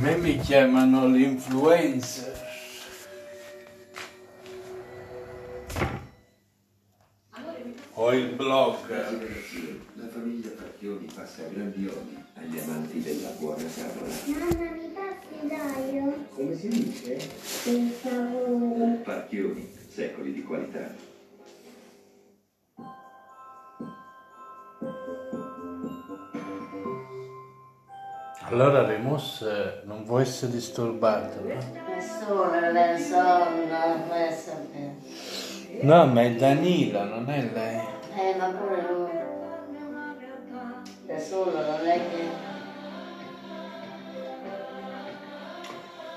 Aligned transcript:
me 0.00 0.16
mi 0.16 0.38
chiamano 0.38 1.06
l'influencer. 1.06 2.48
O 7.94 8.12
il 8.14 8.34
blogger. 8.34 9.28
La 9.94 10.08
famiglia 10.08 10.48
Pacchioni 10.50 11.06
passa 11.14 11.42
grandi 11.52 11.86
odi 11.86 12.16
agli 12.34 12.58
amanti 12.58 13.02
della 13.02 13.28
buona 13.38 13.62
tavola. 13.62 14.10
Mamma, 14.24 14.70
mi 14.70 14.88
passi 14.88 15.46
d'aglio? 15.46 16.26
Come 16.30 16.56
si 16.56 16.68
dice? 16.68 17.16
Per 17.64 17.80
favore. 18.00 19.00
Pacchioni, 19.04 19.70
secoli 19.86 20.32
di 20.32 20.42
qualità. 20.42 20.94
Allora 28.50 28.84
Remus 28.84 29.42
eh, 29.42 29.82
non 29.84 30.02
può 30.02 30.18
essere 30.18 30.50
disturbato, 30.50 31.40
no? 31.40 31.54
No, 35.82 36.06
ma 36.06 36.22
è 36.22 36.32
Danilo, 36.32 37.04
non 37.04 37.30
è 37.30 37.48
lei. 37.52 37.78
Eh, 38.12 38.34
ma 38.36 38.46
pure 38.46 38.86
lui. 38.90 39.10
Da 41.06 41.18
solo 41.20 41.52
non 41.52 41.86
è 41.86 41.94
che... 41.94 42.48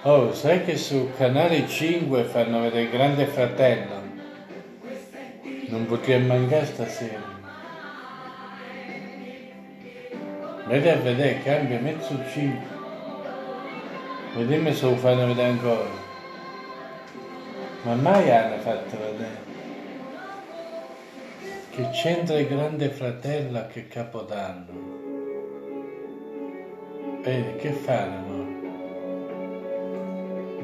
Oh, 0.01 0.33
sai 0.33 0.65
che 0.65 0.75
su 0.75 1.11
Canale 1.15 1.67
5 1.67 2.23
fanno 2.23 2.61
vedere 2.61 2.89
Grande 2.89 3.27
Fratello? 3.27 4.01
Non 5.67 5.85
potremmo 5.85 6.33
mancare 6.33 6.65
stasera. 6.65 7.42
Vedi 10.65 10.87
a 10.87 10.95
vedere, 10.95 11.41
cambia 11.43 11.79
mezzo 11.79 12.17
5. 12.31 12.59
Vediamo 14.35 14.71
se 14.71 14.85
lo 14.85 14.95
fanno 14.95 15.27
vedere 15.27 15.49
ancora. 15.49 15.89
Ma 17.83 17.95
mai 17.95 18.31
hanno 18.31 18.57
fatto 18.59 18.97
vedere. 18.97 19.41
Che 21.69 21.89
c'entra 21.91 22.39
il 22.39 22.47
Grande 22.47 22.89
Fratello 22.89 23.57
a 23.57 23.65
che 23.65 23.87
Capodanno? 23.89 24.91
Vedi, 27.21 27.55
che 27.57 27.71
fanno? 27.71 28.61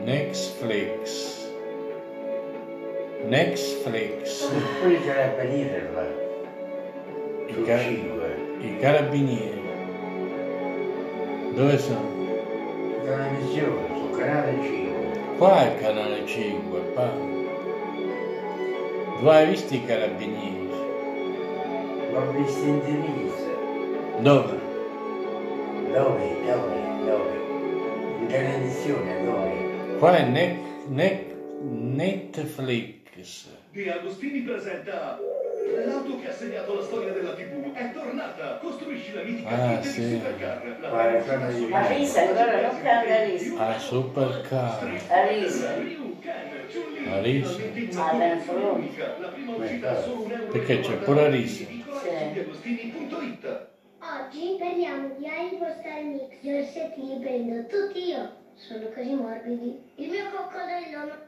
Netflix. 0.04 1.48
Netflix. 3.26 4.50
Poi 4.82 5.02
c'era 5.02 5.28
da 5.28 5.34
venire 5.44 5.90
là. 5.94 6.08
I, 7.48 7.54
Sul 7.54 7.66
car- 7.66 7.80
5. 7.82 8.36
i 8.62 8.78
carabinieri. 8.80 9.59
Dove 11.60 11.78
sono? 11.78 12.10
Televisione, 13.04 13.88
sul 13.98 14.18
canale 14.18 14.54
5. 14.64 15.36
Qua 15.36 15.66
è 15.66 15.78
canale 15.82 16.26
5, 16.26 16.80
qua. 16.94 17.12
Dove 19.20 19.36
hai 19.36 19.50
visto 19.50 19.74
i 19.74 19.86
carabinieri? 19.86 20.70
L'ho 22.14 22.32
visto 22.32 22.64
in 22.64 22.80
divisa. 22.80 23.48
Dove? 24.22 24.58
Dove? 25.92 26.46
Dove? 26.46 27.04
Dove? 27.06 27.34
In 28.22 28.28
televisione, 28.30 29.24
dove? 29.26 29.98
Qua 29.98 30.16
è 30.16 30.24
Net- 30.30 30.88
Net- 30.88 31.36
Netflix. 31.62 33.48
Di 33.72 33.90
Agostini 33.90 34.40
presenta 34.44 35.20
l'auto 35.86 36.20
che 36.20 36.30
ha 36.30 36.34
segnato 36.34 36.76
la 36.76 36.84
storia 36.84 37.12
della 37.14 37.34
TV. 37.34 37.74
È 37.74 37.92
tornata! 37.94 38.58
Costruisci 38.62 39.14
la 39.14 39.22
mitica 39.24 39.50
Ah, 39.50 39.78
kit 39.80 39.92
sì. 39.92 40.02
di 40.02 40.16
Supercar. 40.16 40.78
La 40.80 40.90
sono 40.90 41.18
uscita 41.18 41.50
io. 41.50 41.52
solo 41.52 41.68
in 41.68 41.74
Arisa, 41.74 42.22
ancora 42.22 42.62
non 42.62 42.82
cambia 42.82 43.16
Arisa. 43.20 43.68
Ah, 43.68 43.80
supercar. 43.80 44.84
Ah, 44.84 44.86
ben. 44.86 45.00
La 49.20 49.28
prima 49.30 49.56
uscita 49.56 49.90
a 49.92 50.02
solo 50.02 50.22
un 50.24 50.32
euro. 50.32 50.46
Perché 50.52 50.80
c'è 50.80 50.94
pure 50.98 51.30
su 51.48 51.66
diagostini.it. 52.34 53.68
Oggi 54.02 54.56
parliamo 54.60 55.10
di 55.18 55.26
iPostal 55.26 56.04
Mix, 56.06 56.30
gli 56.42 56.52
orsetti 56.54 57.02
li 57.02 57.20
prendo 57.20 57.66
tutti 57.68 58.08
io. 58.10 58.38
Sono 58.56 58.86
così 58.94 59.14
morbidi. 59.14 59.80
Il 59.96 60.10
mio 60.10 60.26
coccodrillo 60.32 61.28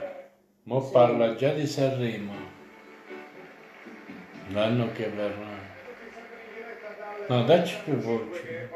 Mo 0.63 0.89
parla 0.91 1.35
già 1.35 1.53
di 1.53 1.65
Sanremo. 1.65 2.33
L'anno 4.49 4.91
che 4.91 5.07
verrà. 5.07 5.59
No, 7.27 7.43
dacci 7.43 7.77
più 7.83 7.95
voce. 7.95 8.69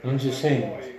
Non 0.00 0.18
si 0.18 0.32
sente. 0.32 0.98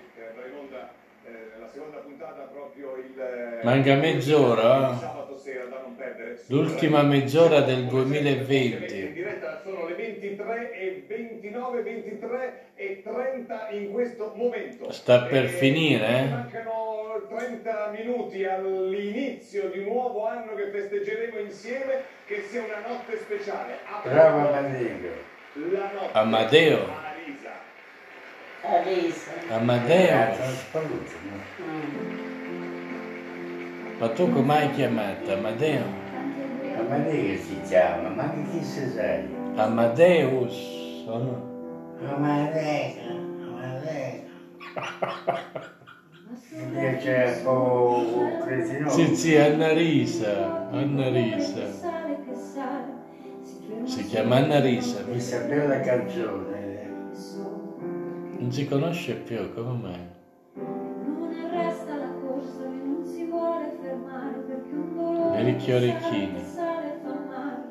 Manca 3.63 3.95
mezz'ora. 3.95 4.91
eh? 4.91 5.19
L'ultima 6.47 7.03
mezz'ora 7.03 7.61
del 7.61 7.79
In 7.79 7.87
2020. 7.89 9.11
diretta 9.13 9.61
sono 9.63 9.87
le 9.87 9.93
23 9.93 10.71
e 10.73 11.05
29, 11.07 11.81
23 11.81 12.65
e 12.75 13.01
30 13.03 13.69
in 13.71 13.91
questo 13.91 14.33
momento. 14.35 14.91
Sta 14.91 15.23
per 15.23 15.47
finire, 15.47 16.07
eh? 16.07 16.80
Mancano 17.31 17.37
30 17.37 17.91
minuti 17.91 18.43
all'inizio 18.43 19.69
di 19.69 19.79
un 19.79 19.85
nuovo 19.85 20.27
anno 20.27 20.53
che 20.53 20.67
festeggeremo 20.69 21.39
insieme, 21.39 22.01
che 22.25 22.41
sia 22.41 22.61
una 22.63 22.79
notte 22.85 23.17
speciale. 23.17 23.77
Bravo 24.03 24.49
Amadeo. 24.49 25.13
La 25.53 25.91
notte 25.91 26.17
Amadeo. 26.17 26.87
Marisa. 26.87 27.51
Arisa. 28.61 29.31
Amadeo. 29.49 30.35
Mm. 31.61 32.19
Ma 33.97 34.09
tu 34.09 34.29
come 34.31 34.53
hai 34.53 34.71
chiamato? 34.71 35.31
Amadeo? 35.31 35.85
Amadeo 36.77 37.37
si 37.37 37.61
chiama, 37.61 38.09
ma 38.09 38.29
che 38.29 38.43
chi 38.49 38.63
si 38.63 38.89
sai? 38.89 39.25
Amadeus. 39.55 41.05
o 41.07 41.17
no? 41.17 41.49
Mi 46.51 46.87
un 46.87 47.41
po' 47.43 48.37
cretino. 48.45 48.89
Sì, 48.89 49.15
sì, 49.15 49.35
Annarisa. 49.35 50.69
Annarisa. 50.69 51.65
Si 53.83 54.05
chiama 54.05 54.37
Annarisa. 54.37 55.03
Questa 55.03 55.39
bella 55.39 55.81
canzone. 55.81 56.59
Non 58.39 58.51
si 58.51 58.65
conosce 58.67 59.15
più, 59.15 59.53
come 59.53 59.79
mai? 59.81 59.99
Non 60.55 61.33
arresta 61.33 61.95
la 61.95 62.11
corsa 62.21 62.63
che 62.63 62.81
non 62.83 63.05
si 63.05 63.25
vuole 63.25 63.77
fermare 63.81 64.37
perché 64.47 64.73
un 64.73 64.95
dolore 64.95 65.43
Vedi 65.43 65.55
che 65.57 65.75
orecchini. 65.75 66.43
sale, 66.43 66.45
sale 66.45 66.99
fa 67.03 67.13
male. 67.29 67.63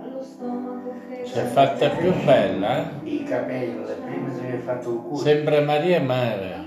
Ora 0.00 0.12
lo 0.14 0.22
stomaco 0.22 0.94
Si 1.24 1.38
è 1.38 1.44
fatta 1.44 1.88
più 1.90 2.12
bella, 2.24 2.78
eh? 3.02 3.08
I 3.10 3.24
capelli, 3.24 3.82
prima 4.04 4.32
si 4.32 4.46
è 4.46 4.58
fatto 4.58 4.92
il 4.92 5.00
culo. 5.00 5.16
Sembra 5.16 5.60
Maria 5.60 6.00
Mare. 6.00 6.61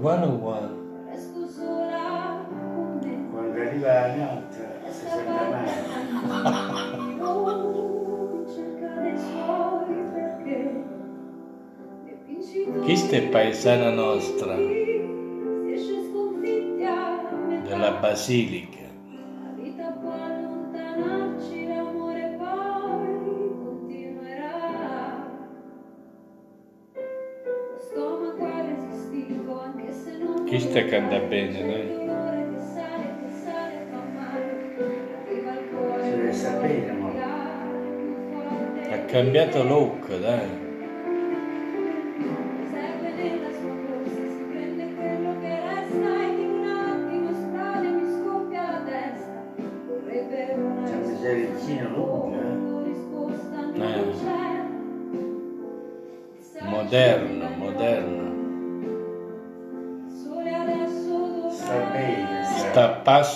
Quando 0.00 0.26
arriva 0.26 0.26
la 0.26 0.26
notte 0.26 0.26
Uguale 0.26 0.26
uguale. 0.26 0.68
resto 1.10 1.48
sola 1.48 2.46
con 2.48 3.00
me. 3.02 3.30
Quando 3.30 3.60
arriva 3.60 3.92
la 3.92 4.14
notte, 4.16 4.64
si 4.90 5.06
sente 5.06 5.30
male. 5.50 5.72
Non 7.16 8.46
cerca 8.46 8.88
dei 9.00 9.18
suoi 9.18 9.94
perché 10.12 10.58
e 12.06 12.16
vincitori 12.26 12.80
Chi 12.80 12.96
sta 12.96 13.16
è 13.16 13.22
paesana 13.28 13.90
nostra? 13.90 14.56
Della 17.62 17.90
Basilica. 18.00 18.77
Chi 30.48 30.58
sta 30.60 30.82
canta 30.86 31.18
bene, 31.18 31.66
dai? 31.66 31.88
che 35.34 35.94
che 35.94 36.02
Si 36.02 36.10
deve 36.10 36.32
sapere, 36.32 36.92
mo. 36.92 37.12
Ha 38.88 38.98
cambiato 39.04 39.62
look, 39.62 40.18
dai. 40.18 40.67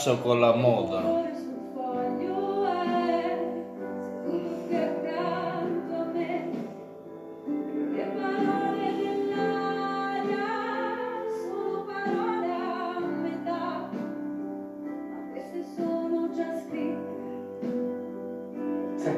Questa 0.02 0.19
è 0.19 0.34
la 0.37 0.52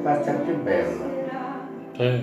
parte 0.02 0.32
più 0.44 0.62
bella. 0.62 0.90
Sarà 0.90 1.68
Sì. 1.96 2.22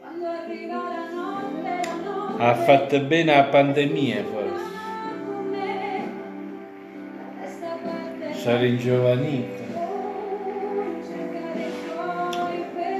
quando 0.00 0.26
arriva 0.26 0.74
la 0.74 1.10
notte 1.14 1.88
la 1.88 2.10
notte 2.10 2.42
Ha 2.42 2.54
fatto 2.54 3.00
bene 3.00 3.34
la 3.34 3.44
pandemia 3.44 4.24
forse. 4.24 4.41
È 8.50 8.58
ringiovanita. 8.58 9.62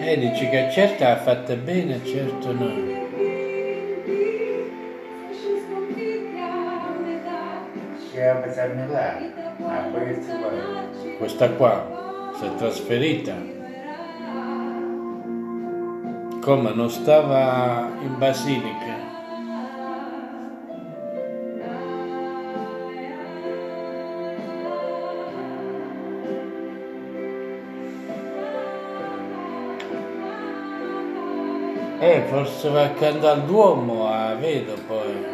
E 0.01 0.13
Eh, 0.13 0.19
dici 0.19 0.49
che 0.49 0.69
certo 0.73 1.05
ha 1.05 1.17
fatto 1.17 1.55
bene, 1.57 2.05
certo 2.05 2.53
no. 2.53 3.01
Questa 11.19 11.51
qua 11.51 12.33
si 12.39 12.45
è 12.47 12.55
trasferita. 12.57 13.35
Come 16.41 16.75
non 16.75 16.91
stava 16.91 17.91
in 18.01 18.19
Basilica? 18.19 19.12
Eh, 32.03 32.23
forse 32.27 32.69
va 32.69 32.83
accanto 32.83 33.29
al 33.29 33.45
Duomo, 33.45 34.09
a 34.09 34.35
vedo 34.35 34.75
poi. 34.89 35.25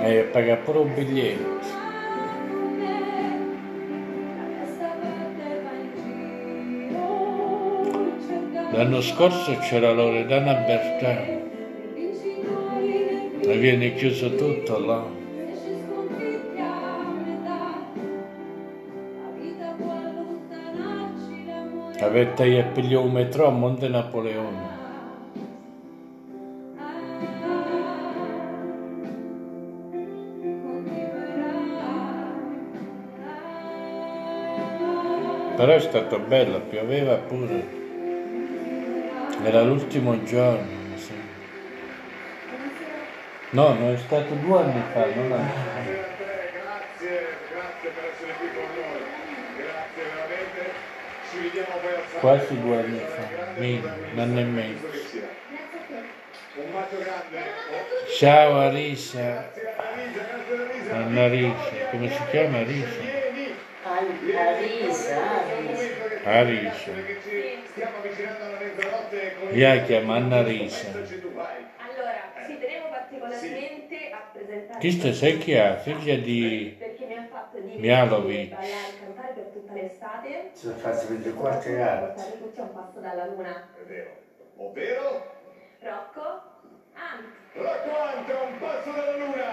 E 0.00 0.28
paga 0.30 0.54
pure 0.58 0.78
un 0.78 0.94
biglietto. 0.94 1.66
L'anno 8.70 9.00
scorso 9.00 9.56
c'era 9.58 9.90
Loredana 9.90 10.54
Bertà 10.54 11.26
e 13.40 13.58
viene 13.58 13.92
chiuso 13.94 14.36
tutto 14.36 14.78
là. 14.78 15.21
Avete 22.02 22.44
io 22.46 22.66
pigliato 22.72 23.04
un 23.04 23.12
metro 23.12 23.46
a 23.46 23.50
Monte 23.50 23.86
Napoleone. 23.86 24.80
Però 35.54 35.72
è 35.72 35.78
stato 35.78 36.18
bello, 36.18 36.60
pioveva 36.62 37.14
pure. 37.18 37.80
Era 39.44 39.62
l'ultimo 39.62 40.20
giorno, 40.24 40.66
mi 40.90 40.98
sembra. 40.98 41.26
No, 43.50 43.74
non 43.74 43.92
è 43.92 43.96
stato 43.96 44.34
due 44.34 44.58
anni 44.58 44.82
fa, 44.92 45.06
non 45.14 45.32
è. 45.32 46.01
Quasi 52.22 52.60
due 52.60 52.76
anni 52.76 53.00
fa, 53.00 53.26
minimo, 53.58 53.92
un 54.12 54.18
anno 54.20 54.38
e 54.38 54.44
mezzo. 54.44 54.86
Ciao 58.16 58.58
Arisa, 58.60 59.50
Annalisa. 59.76 60.94
Annalisa, 60.94 61.88
come 61.90 62.08
si 62.08 62.22
chiama 62.30 62.58
Arisa? 62.58 63.00
Arisa, 63.82 65.16
Arisa. 65.42 66.20
Arisa. 66.22 66.92
Io 69.52 69.84
chiamo 69.84 70.12
Anna 70.12 70.42
Risa. 70.44 70.90
Pensaci 70.90 71.20
tu, 71.20 71.32
vai. 71.32 71.56
Allora, 71.78 72.32
ci 72.46 72.58
tenevo 72.58 72.88
particolarmente 72.88 74.10
a 74.12 74.28
presentare 74.32 74.78
Questa 74.78 75.12
sai 75.12 75.38
chi 75.38 75.52
è? 75.52 75.80
Figlia 75.82 76.16
di... 76.16 76.76
perché 76.78 77.04
mi 77.06 77.14
ha 77.16 77.26
fatto 77.28 77.56
divertire, 77.58 77.80
Mialovic. 77.80 78.48
ballare 78.50 78.66
e 78.66 79.04
cantare 79.04 79.32
per 79.34 79.44
tutta 79.52 79.72
l'estate. 79.72 80.50
Si 80.51 80.51
sono 80.62 80.76
fatti 80.76 81.06
24 81.06 81.70
e 81.70 81.80
anni. 81.80 82.06
portare 82.06 82.38
tutti 82.38 82.60
a 82.60 82.62
un 82.62 82.72
passo 82.72 83.00
dalla 83.00 83.26
luna. 83.26 83.68
È 83.74 83.84
vero. 83.84 84.10
Ovvero? 84.58 85.34
Rocco, 85.80 86.42
Ant. 86.94 87.34
Rocco 87.54 87.98
Ante, 87.98 88.32
un 88.32 88.58
passo 88.60 88.92
dalla 88.92 89.16
luna. 89.16 89.50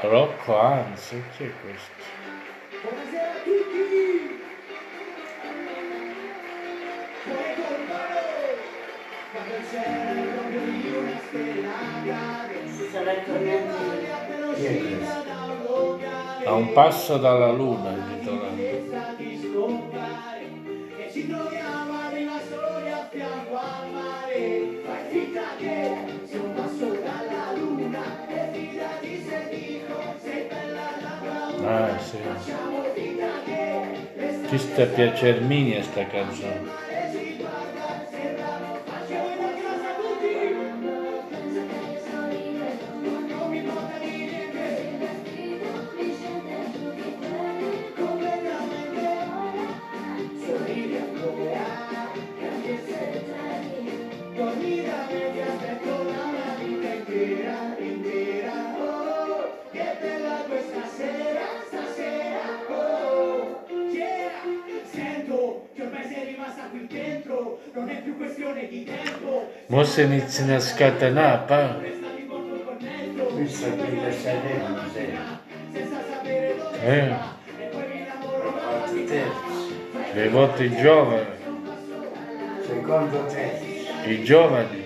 Rocco 0.00 0.58
Anzi, 0.58 1.22
chi 1.36 1.44
è 1.44 1.52
questo? 1.60 1.92
Buonasera 2.80 3.30
a 3.30 3.42
tutti. 3.44 4.44
Buon 7.24 7.54
compagno. 7.56 8.20
Quando 9.32 9.54
il 9.54 9.68
cielo 9.68 10.42
brilla 10.48 10.98
una 10.98 11.18
stella 11.26 12.48
Si 12.64 12.88
sono 12.88 13.12
tornati. 13.22 14.54
Chi 14.54 14.64
è 14.64 14.96
questo? 14.96 15.25
A 16.46 16.54
un 16.54 16.72
passo 16.72 17.18
dalla 17.18 17.50
luna, 17.50 17.90
intitolato. 17.90 18.54
sta 18.86 19.14
di 19.16 19.36
scompare 19.42 20.46
e 20.96 21.10
ci 21.10 21.26
troviamo 21.26 21.92
ad 21.92 22.12
una 22.12 22.40
molto 72.26 72.50
il 72.50 72.64
cornetto, 72.64 73.24
Questa 73.34 73.68
qui 73.68 74.00
da 74.00 74.10
Sanremo, 74.10 74.78
Eh, 76.82 77.14
le 80.14 80.28
voti 80.30 80.74
giovani, 80.76 81.26
Secondo 82.66 83.24
terzo. 83.26 84.08
i 84.08 84.24
giovani. 84.24 84.84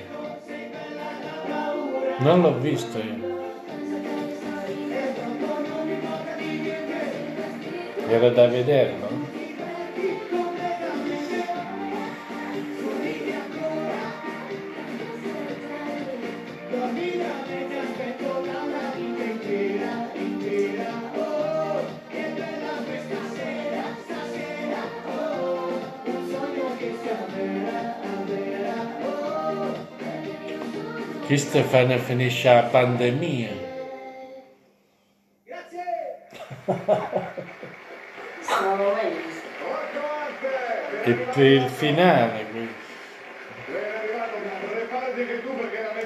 Non 2.19 2.41
l'ho 2.41 2.59
visto 2.59 2.99
io. 2.99 3.29
Era 8.09 8.29
da 8.31 8.49
vederlo? 8.49 9.30
Stefano 31.51 31.99
finisce 31.99 32.49
la 32.49 32.63
pandemia? 32.63 33.51
Grazie! 35.43 35.83
Sono. 38.41 38.95
E 41.03 41.13
per 41.13 41.45
il 41.45 41.69
finale, 41.69 42.47
questo. 42.53 42.71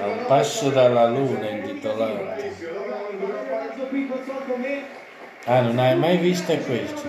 A 0.01 0.07
un 0.07 0.25
passo 0.25 0.71
dalla 0.71 1.05
luna 1.09 1.47
intitolato. 1.47 2.27
Ah, 5.43 5.61
non 5.61 5.77
hai 5.77 5.95
mai 5.95 6.17
visto 6.17 6.57
questo? 6.57 7.07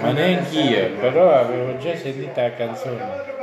Ma 0.00 0.10
neanche 0.10 0.58
io, 0.58 0.90
però 0.94 1.32
avevo 1.32 1.76
già 1.76 1.94
sentito 1.94 2.40
la 2.40 2.52
canzone. 2.54 3.33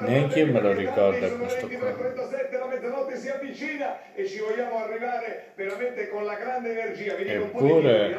Neanche 0.00 0.40
io 0.40 0.52
me 0.52 0.60
lo 0.60 0.72
ricordo 0.72 1.36
questo 1.38 1.68
qua. 1.68 1.90
37 1.92 2.58
la 2.58 2.66
mezzanotte 2.66 3.16
si 3.16 3.28
avvicina 3.28 3.98
e 4.14 4.26
ci 4.26 4.38
vogliamo 4.38 4.84
arrivare 4.84 5.52
veramente 5.54 6.08
con 6.08 6.24
la 6.24 6.34
grande 6.34 6.70
energia. 6.70 7.14
Vi 7.14 7.24
dico 7.24 7.42
un 7.42 7.50
po' 7.50 7.60
di 7.60 7.66
Eppure 7.66 8.18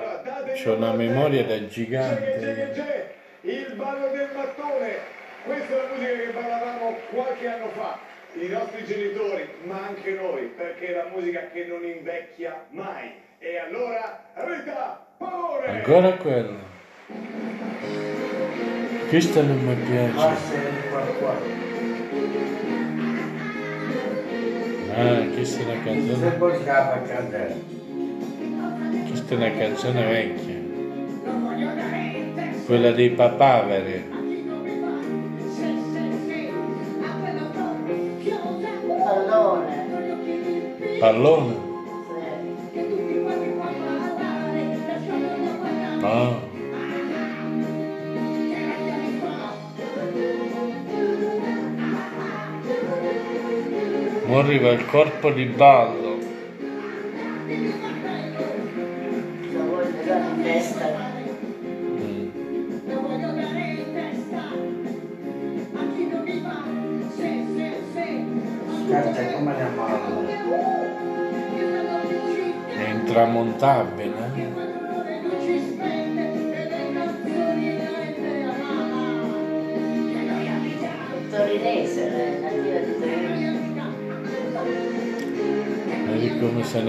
c'ho 0.63 0.75
una 0.75 0.91
un 0.91 0.97
memoria 0.97 1.43
da 1.43 1.53
C'è, 1.53 1.59
c'è, 1.59 1.67
gigante. 1.67 2.71
c'è, 2.73 3.11
il 3.41 3.73
ballo 3.75 4.07
del 4.09 4.29
mattone. 4.33 5.17
Questa 5.45 5.73
è 5.73 5.77
la 5.77 5.87
musica 5.93 6.11
che 6.11 6.31
ballavamo 6.33 6.97
qualche 7.11 7.47
anno 7.47 7.69
fa. 7.69 7.99
I 8.33 8.47
nostri 8.47 8.85
genitori, 8.85 9.49
ma 9.63 9.87
anche 9.87 10.11
noi, 10.11 10.43
perché 10.55 10.87
è 10.87 10.95
la 10.95 11.07
musica 11.13 11.49
che 11.51 11.65
non 11.65 11.83
invecchia 11.83 12.65
mai. 12.69 13.11
E 13.39 13.57
allora, 13.57 14.23
Rita, 14.35 15.07
Paore! 15.17 15.67
Ancora 15.67 16.11
quello. 16.13 16.67
Questo 19.09 19.41
non 19.41 19.57
mi 19.57 19.75
piace. 19.87 21.68
Ah, 24.95 25.25
questa 25.33 25.61
è 25.61 25.65
una 25.65 25.83
canzone. 25.83 26.37
Questa 29.07 29.33
è 29.33 29.37
una 29.37 29.51
canzone 29.51 30.05
vecchia. 30.05 30.57
Quella 32.65 32.91
dei 32.91 33.09
papaveri. 33.11 34.17
Pallone. 39.03 39.87
Pallone? 40.99 41.53
Sì. 41.53 41.69
No. 46.01 46.48
Mo 54.29 54.37
arriva 54.37 54.69
il 54.69 54.85
corpo 54.85 55.31
di 55.31 55.45
ballo. 55.45 56.19
Lo 59.51 59.65
voglio 59.65 60.03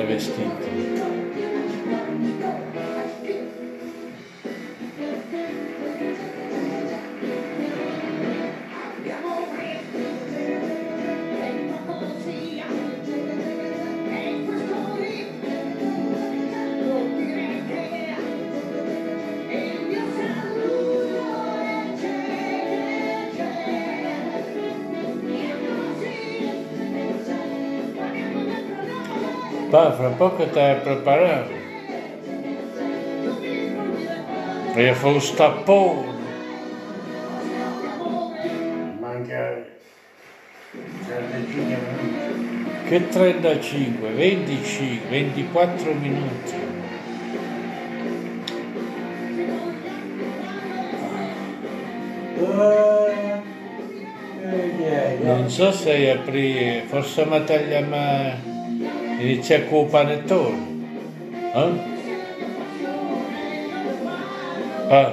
Vedi 0.08 0.59
Pa, 29.70 29.92
fra 29.92 30.08
poco 30.08 30.46
te 30.46 30.80
preparato. 30.82 31.52
E 34.74 34.94
fa 34.94 35.06
un 35.06 35.20
stappone. 35.20 36.08
Manca 38.98 39.64
35 41.06 41.76
minuti. 42.02 42.70
Che 42.88 43.08
35, 43.08 44.10
25, 44.10 45.08
24 45.08 45.94
minuti. 45.94 46.58
Non 55.22 55.48
so 55.48 55.70
se 55.70 56.10
apri, 56.10 56.82
forse 56.88 57.24
ma 57.24 58.49
inizia 59.20 59.64
con 59.66 59.84
il 59.84 59.90
panettone. 59.90 60.58
Eh? 61.54 61.98
Ah, 64.88 65.12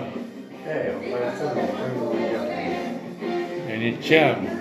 Eh, 3.68 3.74
iniziamo. 3.76 4.56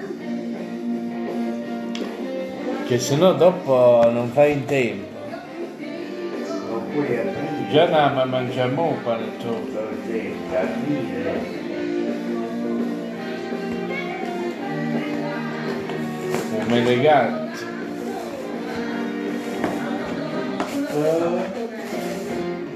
Che 2.87 2.99
sennò 2.99 3.35
dopo 3.35 4.09
non 4.11 4.31
fai 4.31 4.53
in 4.53 4.65
tempo. 4.65 5.15
Già 7.71 7.83
andiamo 7.83 8.21
a 8.21 8.25
mangiare 8.25 8.69
il 8.69 8.99
panettone. 9.03 9.85
Un 16.67 16.73
elegante. 16.73 17.46
Eh, 20.97 21.45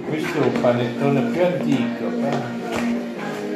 Questo 0.07 0.43
è 0.43 0.45
un 0.45 0.61
panettone 0.61 1.21
più 1.31 1.43
antico. 1.43 2.05
pa. 2.21 3.49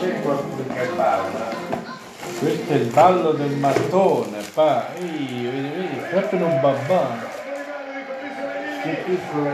C'è 0.00 0.20
qualcuno 0.22 0.64
che 0.74 0.86
parla. 0.96 1.50
Questo 2.38 2.72
è 2.72 2.76
il 2.76 2.86
ballo 2.86 3.32
del 3.32 3.50
mattone, 3.50 4.38
pa. 4.54 4.86
Io, 4.98 5.50
vedi, 5.50 5.68
vedi, 5.68 6.02
proprio 6.10 6.46
un 6.46 6.60
babà. 6.60 7.06
Che 8.82 9.02
piccolo. 9.04 9.50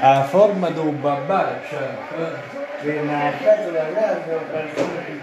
Ha 0.00 0.14
la 0.18 0.24
forma 0.24 0.68
di 0.68 0.78
un 0.78 1.00
babà, 1.00 1.60
cioè. 1.66 1.88
eh. 2.18 2.60
Prima 2.82 3.26
a 3.26 3.32
scatola 3.40 3.84
grande 3.90 4.34
o 4.34 4.40
persone 4.50 5.20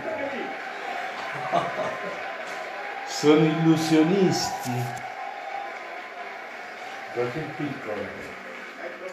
Sono 3.10 3.44
illusionisti. 3.44 4.72
così 7.14 7.40
piccole. 7.58 8.08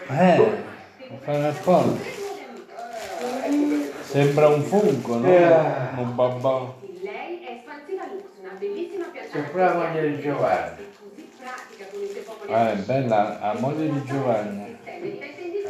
Eh, 0.09 0.37
lo 0.37 1.19
fanno 1.23 1.49
apposta. 1.49 2.25
Sembra 4.03 4.49
un 4.49 4.62
fungo, 4.62 5.19
no? 5.19 5.26
Eh. 5.26 5.45
Un 5.97 6.15
babà. 6.15 6.75
Lei 7.03 7.45
è 7.45 7.50
Espansiva 7.59 8.05
Lux, 8.07 8.25
una 8.41 8.53
bellissima. 8.59 9.07
C'è 9.11 9.41
pure 9.41 9.65
la 9.65 9.75
moglie 9.75 10.11
di 10.11 10.21
Giovanni. 10.23 10.87
Così 11.00 11.29
pratica 11.37 11.87
con 11.91 12.00
i 12.03 12.09
suoi 12.09 12.23
popoli. 12.23 12.53
Ah, 12.53 12.73
è 12.73 12.76
bella, 12.76 13.38
la 13.41 13.57
moglie 13.59 13.91
di 13.91 14.05
Giovanni. 14.05 14.79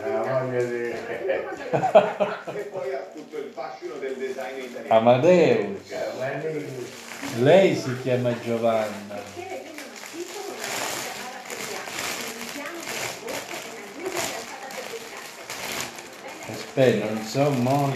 La 0.05 0.41
moglie 0.43 0.69
di... 0.69 0.75
E 0.91 2.61
poi 2.71 2.95
ha 2.95 2.99
tutto 3.15 3.39
il 3.39 3.51
fascino 3.53 3.95
del 3.95 4.15
design 4.17 4.59
italiano. 4.59 4.95
Amadeus. 4.95 5.89
Giovanni. 5.89 7.06
Lei 7.41 7.75
si 7.77 8.01
chiama 8.03 8.33
Giovanna. 8.41 9.21
Aspetta, 16.49 17.07
non 17.11 17.23
so 17.25 17.51
mo. 17.51 17.93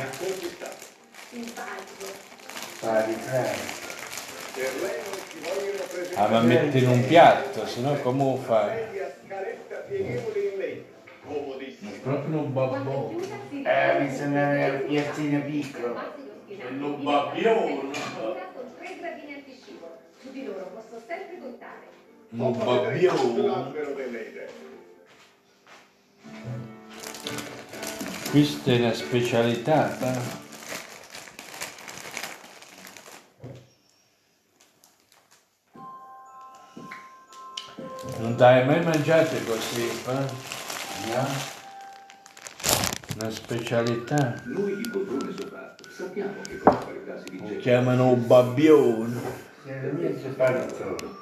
Fa 2.78 3.02
presentare 3.02 3.78
Ah, 6.14 6.28
ma 6.28 6.40
metti 6.40 6.78
in 6.78 6.88
un 6.88 7.06
piatto, 7.06 7.66
sennò 7.66 7.94
come 8.00 8.24
lo 8.24 8.36
fai? 8.36 8.78
legno. 9.88 10.82
Comodissima. 11.26 11.90
Proprio 12.02 12.38
un 12.38 12.52
babbo. 12.52 13.20
Eh, 13.50 14.04
bisogna 14.04 14.46
avere 14.48 14.76
il 14.76 14.82
piattino 14.82 15.42
piccolo. 15.42 15.98
Un 16.68 17.02
babbione. 17.04 17.90
Su 20.20 20.30
di 20.32 20.44
loro 20.44 20.70
posso 20.74 21.02
sempre 21.06 21.38
contare. 21.40 21.88
Un 22.30 22.52
babbione. 22.58 23.46
L'albero 23.46 23.94
delle 23.94 24.20
idee. 24.20 24.48
Questa 28.30 28.70
è 28.70 28.78
una 28.78 28.92
specialità, 28.92 29.98
eh? 29.98 30.18
Non 38.18 38.36
t'hai 38.36 38.66
mai 38.66 38.84
mangiato 38.84 39.34
così, 39.46 39.88
eh? 39.88 40.12
No? 41.08 41.26
Una 43.16 43.30
specialità. 43.30 44.34
Noi 44.44 44.76
di 44.76 44.88
poltrone 44.90 45.32
soprattutto 45.36 45.90
sappiamo 45.90 46.40
che 46.42 46.58
con 46.58 46.78
qualità 46.78 47.18
si 47.18 47.38
Lo 47.38 47.46
vince 47.46 47.58
chiamano 47.58 48.14
babbione. 48.14 49.48
Se 49.62 49.80
non 49.82 49.94
mi 49.96 50.18
separo 50.18 50.68
solo. 50.74 51.18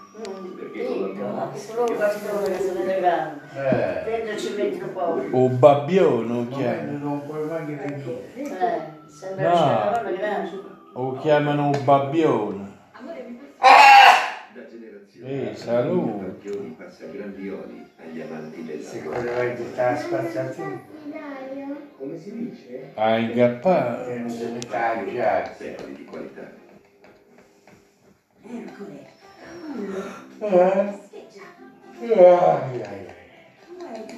perché 0.58 0.84
con 0.86 1.00
la 1.16 1.50
Dico, 1.52 1.58
solo 1.58 1.96
bastone 1.96 2.60
sono 2.60 2.80
elegante. 2.80 3.40
Eh. 3.54 4.04
Dentro 4.04 4.36
ci 4.38 4.54
mettono 4.56 4.92
poco. 4.92 5.36
O 5.36 5.48
babbione 5.48 6.26
lo 6.26 6.34
Non, 6.34 6.48
chiamano. 6.48 6.98
non 6.98 7.26
puoi 7.26 7.46
neanche 7.46 7.74
venire. 7.74 8.32
Eh, 8.34 9.08
sembra 9.08 9.52
una 9.52 9.96
roba 9.98 10.10
grande. 10.10 10.50
O 10.92 11.18
chiamano 11.18 11.70
babbione. 11.84 12.66
Amore, 12.92 13.24
mi 13.28 13.34
puoi 13.36 13.48
da 14.54 14.66
generazione 14.68 15.30
Eh, 15.30 15.50
a 15.50 15.56
salute. 15.56 16.12
generazione 16.42 16.74
passa 16.78 17.04
grandi 17.06 17.48
oli 17.50 17.86
agli 18.00 18.20
amanti 18.20 18.64
della 18.64 18.82
Sicuramente 18.82 19.64
sta 19.72 19.96
spazzatura. 19.96 20.80
Come 21.98 22.16
si 22.18 22.32
dice? 22.32 22.90
A 22.94 23.16
ingappare. 23.18 24.04
Che 24.06 24.18
non 24.18 24.30
se 24.30 24.50
ne 24.50 24.58
tagliare. 24.60 25.54
secoli 25.58 25.94
di 25.94 26.04
qualità. 26.04 26.57
Ercole, 28.50 29.06
Eh? 30.40 30.98
scheggia, 31.06 31.44
Ai, 32.00 32.12
ai, 32.12 32.82
ai. 32.82 33.06
guarda, 33.76 34.14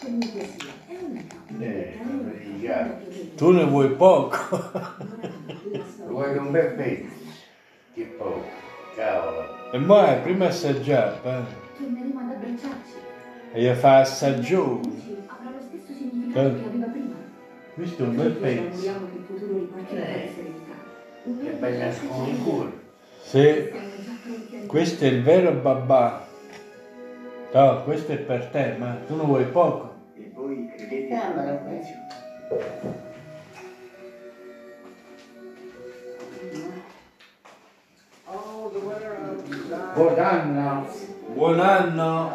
comunque 0.00 0.40
sia, 0.58 0.72
è 0.88 0.94
donna. 0.98 1.64
Eh. 1.64 3.34
Tu 3.36 3.50
ne 3.52 3.64
vuoi 3.64 3.90
poco. 3.90 4.36
Vuoi 6.08 6.36
un 6.36 6.50
bel 6.50 6.74
pezzo? 6.74 7.14
Che 7.94 8.02
poco. 8.18 8.44
Cavolo. 8.96 9.70
E 9.72 9.78
mo' 9.78 10.04
è 10.04 10.20
prima 10.22 10.46
assaggiare, 10.46 11.14
eh? 11.22 11.42
Torneremo 11.78 12.20
ad 12.20 12.30
abbracciarci. 12.32 12.92
E 13.52 13.62
gli 13.62 13.74
fa 13.76 13.98
assaggione. 14.00 14.80
Avrà 15.26 15.50
lo 15.50 15.60
stesso 15.60 15.92
significato 15.96 16.54
che 16.54 16.64
aveva 16.64 16.86
prima. 16.86 17.14
Questo 17.74 18.02
è 18.02 18.06
un 18.06 18.16
bel 18.16 18.32
pezzo. 18.32 18.60
Auguriamo 18.90 19.06
che 19.06 19.16
il 19.16 19.24
futuro 19.24 19.58
riparti 19.58 19.86
con 19.88 19.98
serenità. 19.98 20.57
Che 21.28 21.56
Siamo 23.20 23.50
già 24.02 24.16
pronti 24.24 24.56
a 24.56 24.66
questo 24.66 25.04
è 25.04 25.08
il 25.08 25.22
vero 25.22 25.52
babà. 25.52 26.26
No, 27.52 27.82
questo 27.84 28.12
è 28.12 28.16
per 28.16 28.46
te, 28.46 28.76
ma 28.78 28.96
tu 29.06 29.14
ne 29.14 29.24
vuoi 29.24 29.44
poco. 29.44 29.94
E 30.16 30.30
voi 30.34 30.72
credete 30.74 31.08
Camera, 31.08 31.52
questo. 31.56 31.94
Buon 39.94 40.18
anno. 40.18 40.86
Buon 41.34 41.60
anno, 41.60 42.32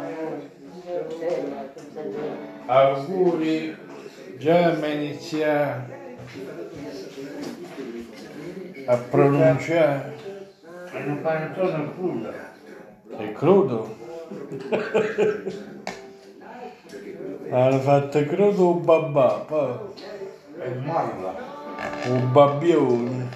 auguri. 2.67 3.75
Già 4.37 4.73
mi 4.73 4.93
inizia 4.93 5.83
a 8.85 8.97
pronunciare. 8.97 10.13
E 10.91 10.99
non 11.05 11.21
panettone 11.21 11.93
crudo. 11.93 12.31
È 13.17 13.31
crudo? 13.31 13.95
Hanno 17.49 17.79
fatto 17.79 18.23
crudo 18.25 18.69
un 18.71 18.83
babà, 18.83 19.45
poi 19.47 19.75
E 20.59 20.69
molla. 20.75 21.35
un 22.07 22.31
babbione. 22.31 23.29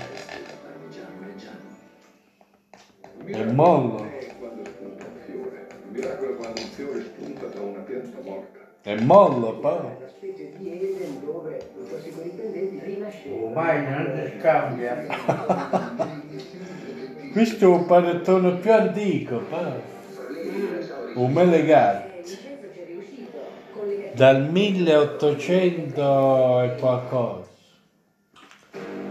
E 3.26 3.44
mollo. 3.46 4.06
Quando 4.40 4.64
spunta 4.66 5.06
un 5.06 5.20
fiore. 5.26 5.68
Un 5.86 5.92
miracolo 5.92 6.34
quando 6.36 6.62
un 6.62 6.68
fiore 6.68 7.02
spunta 7.04 7.46
da 7.48 7.62
una 7.62 7.80
pianta 7.80 8.18
morta. 8.24 8.60
E 8.84 9.02
mollo, 9.02 9.54
poi. 9.60 9.80
specie 10.08 10.54
di 10.58 10.72
Eden 10.72 11.20
dove 11.26 11.58
i 11.58 11.90
tossicodipendenti 11.90 12.80
non 13.63 14.12
si 14.15 14.34
scambia. 14.39 15.06
Questo 17.32 17.65
è 17.65 17.67
un 17.67 17.86
panettone 17.86 18.56
più 18.58 18.74
antico. 18.74 19.43
Un 21.15 21.34
melegato. 21.34 22.06
Le 23.86 24.12
Dal 24.13 24.50
1800 24.52 26.62
e 26.62 26.76
qualcosa. 26.80 27.46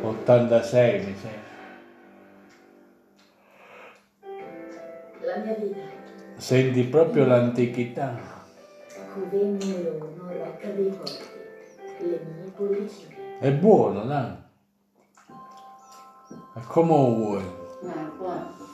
86 0.03 1.05
mi 1.05 1.15
sembra. 1.17 1.45
La 5.21 5.37
mia 5.45 5.55
vita, 5.55 5.81
Senti 6.37 6.83
proprio 6.85 7.27
l'antichità. 7.27 8.35
rocca 10.57 10.69
dei 10.69 10.91
porti, 10.91 11.25
le 11.99 12.21
mie 12.25 12.51
bollicine. 12.57 13.16
È 13.39 13.53
buono, 13.53 14.03
no? 14.05 14.45
Ma 16.55 16.61
come 16.63 16.89
vuoi? 16.89 17.45
No, 17.83 18.13
qua. 18.17 18.66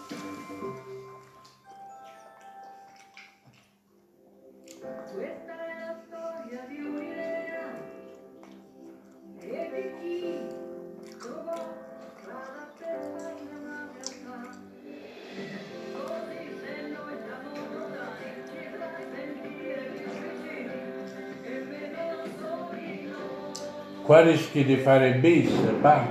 Qua 24.05 24.21
rischi 24.21 24.65
di 24.65 24.77
fare 24.77 25.13
bis, 25.13 25.51
va. 25.81 26.05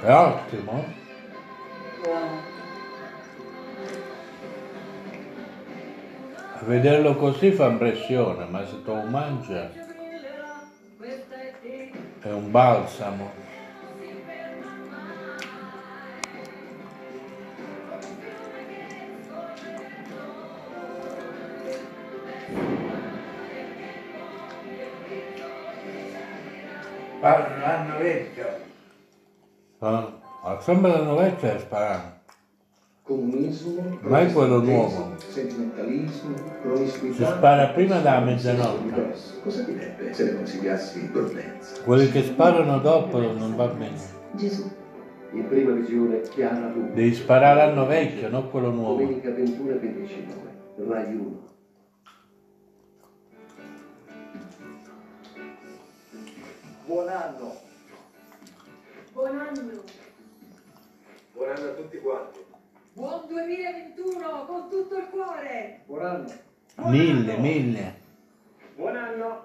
È 0.00 0.12
ottimo. 0.12 0.84
A 6.52 6.64
vederlo 6.64 7.14
così 7.14 7.52
fa 7.52 7.68
impressione, 7.68 8.44
ma 8.46 8.66
se 8.66 8.82
tu 8.82 8.92
te. 9.46 9.82
è 12.20 12.32
un 12.32 12.50
balsamo. 12.50 13.43
Sembra 30.64 30.98
la 30.98 31.14
vecchia 31.14 31.58
sparare. 31.58 32.12
Comunismo, 33.02 33.98
Ma 34.00 34.20
è 34.20 34.32
quello 34.32 34.60
nuovo. 34.62 35.14
sentimentalismo, 35.18 36.36
Si 36.36 36.42
promiscuità. 36.62 37.36
spara 37.36 37.66
prima 37.68 37.96
della 37.98 38.20
mezzanotte. 38.20 39.14
Cosa 39.42 39.62
direbbe 39.62 40.12
se 40.14 40.24
ne 40.24 40.36
consigliassi 40.36 41.00
prudenza? 41.10 41.82
Quelli 41.82 42.08
che 42.10 42.22
sparano 42.22 42.78
dopo 42.78 43.18
non 43.20 43.54
va 43.56 43.66
bene. 43.66 43.98
Gesù, 44.32 44.70
In 45.32 45.48
prima 45.48 45.72
visione 45.72 46.20
chiara 46.22 46.68
tu. 46.70 46.92
Devi 46.94 47.12
sparare 47.12 47.66
l'anno 47.66 47.84
vecchio, 47.86 48.28
non 48.30 48.48
quello 48.50 48.70
nuovo. 48.70 49.00
Domenica 49.00 49.32
21 49.32 49.70
e 49.72 49.78
25. 49.78 50.34
Rai 50.88 51.14
1. 51.14 51.42
Buon 56.86 57.08
anno. 57.08 57.52
Buon 59.12 59.38
anno. 59.38 59.82
Buon 61.34 61.48
anno 61.48 61.68
a 61.68 61.72
tutti 61.72 61.98
quanti. 61.98 62.38
Buon 62.92 63.26
2021 63.26 64.44
con 64.46 64.70
tutto 64.70 64.96
il 64.98 65.08
cuore. 65.10 65.80
Buon 65.86 66.06
anno. 66.06 66.32
Mille, 66.90 67.36
mille. 67.38 68.00
Buon 68.76 68.96
anno. 68.96 69.42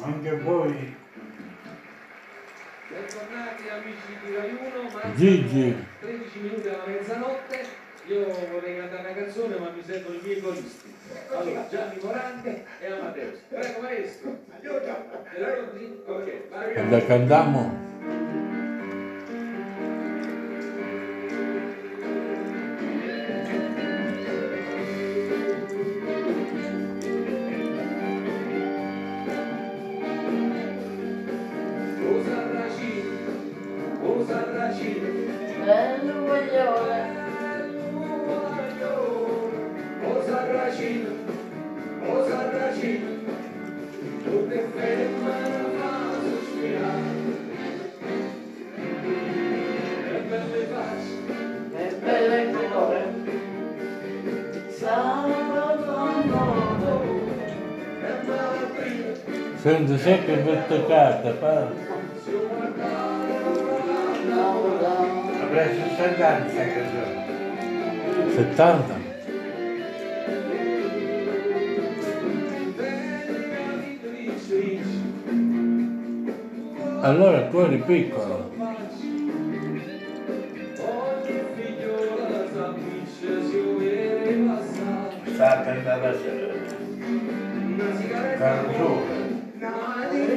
Anche 0.00 0.38
voi. 0.38 0.96
Bentornati 2.88 3.68
amici 3.68 4.18
di 4.24 4.36
Rai 4.36 4.50
1, 4.50 4.90
marzo 4.92 5.14
Gigi. 5.16 5.86
13 5.98 6.38
minuti 6.38 6.68
alla 6.68 6.86
mezzanotte. 6.86 7.85
Io 8.08 8.24
vorrei 8.52 8.76
cantare 8.76 9.00
una 9.00 9.12
canzone 9.20 9.56
ma 9.56 9.70
mi 9.70 9.82
servono 9.84 10.14
i 10.14 10.20
miei 10.22 10.40
coristi. 10.40 10.94
Allora, 11.32 11.66
Gianni 11.68 11.98
Morandi 12.00 12.62
e 12.80 12.86
Amadeus. 12.92 13.38
Prego 13.48 13.80
maestro. 13.80 14.38
Aiuto. 14.54 14.84
Era 15.34 15.52
pronti? 15.52 16.02
Ok. 16.06 16.28
E 16.74 16.90
la 16.90 17.04
cantiamo? 17.04 18.45
Sempre 59.66 60.42
questa 60.44 60.86
carta, 60.86 61.32
fa. 61.40 61.66
Avrei 65.42 65.68
60 65.74 66.28
anni 66.28 66.50
sta 66.50 66.62
canzone. 66.68 67.24
70? 68.32 68.94
Allora 77.00 77.42
tu 77.48 77.58
eri 77.58 77.78
piccolo. 77.78 78.25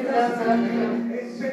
E 0.09 1.23
se 1.37 1.49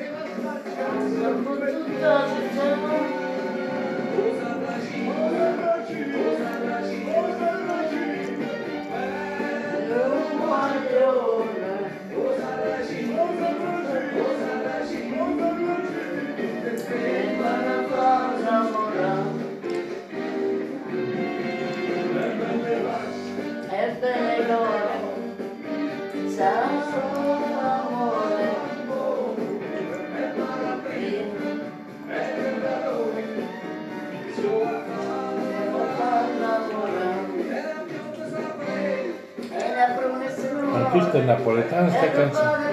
Ma 40.97 41.03
questa 41.03 41.19
è 41.19 41.25
napoletana 41.25 41.91
sta 41.91 42.11
canzone? 42.11 42.65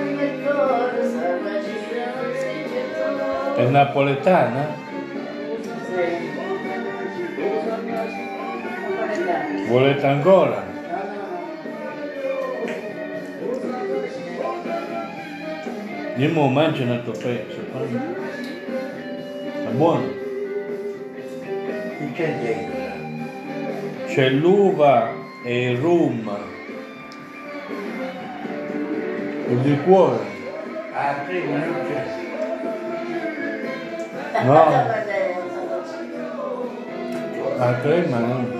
È 3.57 3.65
napoletana? 3.65 4.67
Volete 9.67 10.05
ancora? 10.07 10.63
Io 16.15 16.31
mo 16.31 16.47
mangio 16.47 16.83
un 16.83 16.91
altro 16.91 17.12
pezzo. 17.12 17.59
poi. 17.73 17.99
È 19.65 19.69
buono. 19.71 20.07
Chi 21.97 22.12
c'è 22.13 22.36
dentro? 22.39 22.81
C'è 24.07 24.29
l'uva 24.29 25.12
e 25.43 25.71
il 25.71 25.77
rum. 25.77 26.42
Il 29.54 29.62
liquore. 29.62 30.18
Ah, 30.96 31.13
prima 31.26 31.58
non 38.18 38.50
c'è. 38.52 38.53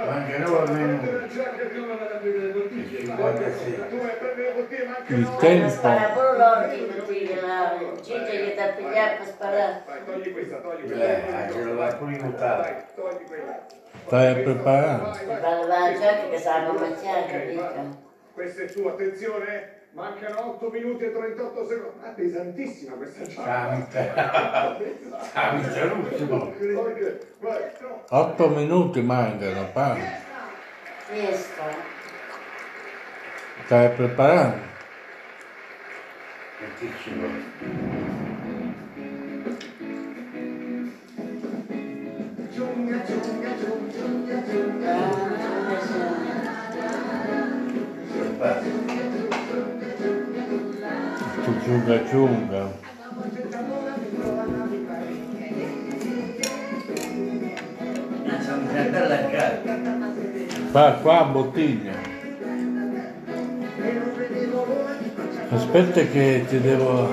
Manca 0.05 0.37
9 0.37 0.71
minuti. 0.73 1.07
Perché 1.07 1.77
non 1.79 1.87
vado 1.87 2.03
a 2.03 2.17
prendere 2.17 2.45
le 2.45 2.51
bottiglie? 2.53 2.99
56. 2.99 3.89
Tu 3.89 3.97
vai 3.97 4.09
a 4.09 4.13
prendere 4.13 4.47
le 4.47 4.53
bottiglie, 4.61 4.85
ma 4.85 4.95
anche 4.97 5.13
Il 5.13 5.19
no. 5.21 5.35
tempo. 5.37 5.69
Spara 5.69 6.09
pure 6.09 6.37
l'ordine 6.37 6.93
di 7.07 7.17
dire 7.25 7.41
la 7.41 7.77
Gigi 7.99 8.37
gli 8.37 8.53
dà 8.53 8.65
pigliare 8.67 9.15
per 9.17 9.25
sparare. 9.25 9.81
Vai, 9.87 10.05
togli 10.05 10.31
questa, 10.31 10.57
togli 10.57 10.91
Eh, 10.91 10.95
questa. 10.95 11.37
ah, 11.37 11.51
ce 11.51 11.63
lo 11.63 11.75
va 11.75 11.95
pure 11.95 12.11
in 12.11 12.19
togli 12.93 13.23
quella. 13.25 13.65
Stai 14.05 14.27
a 14.27 14.35
preparare. 14.43 15.13
Si 15.15 15.25
fa 15.25 15.65
la 15.65 15.97
giacca 15.97 16.29
che 16.29 16.37
sa 16.37 16.63
come 16.65 16.79
mangiare, 16.79 17.25
capito? 17.25 18.05
Questo 18.35 18.61
è 18.61 18.65
tu, 18.67 18.85
attenzione. 18.85 19.75
Mancano 19.97 20.51
8 20.51 20.69
minuti 20.69 21.05
e 21.05 21.11
38 21.11 21.67
secondi. 21.67 21.97
Ah, 22.03 22.09
pesantissima 22.09 22.95
questa 22.97 23.25
giacca. 23.25 24.77
Cambia 25.33 25.85
l'ultimo. 25.85 26.35
Ok, 26.35 27.17
vai. 27.39 27.71
8 28.09 28.49
minuti 28.49 29.01
mancano, 29.01 29.65
pa. 29.73 29.97
Riesco. 31.09 31.63
Stai 33.65 33.89
preparando? 33.89 34.57
E 36.59 36.65
che 36.77 36.89
ci 37.01 37.11
vuole? 37.15 37.45
Tu 48.53 48.86
Ciunga 51.67 51.99
ciunga. 52.07 52.71
Pa, 60.71 60.93
qua 61.01 61.19
a 61.19 61.23
bottiglia. 61.25 61.91
Aspetta 65.49 66.01
che 66.05 66.45
ti 66.47 66.61
devo... 66.61 67.09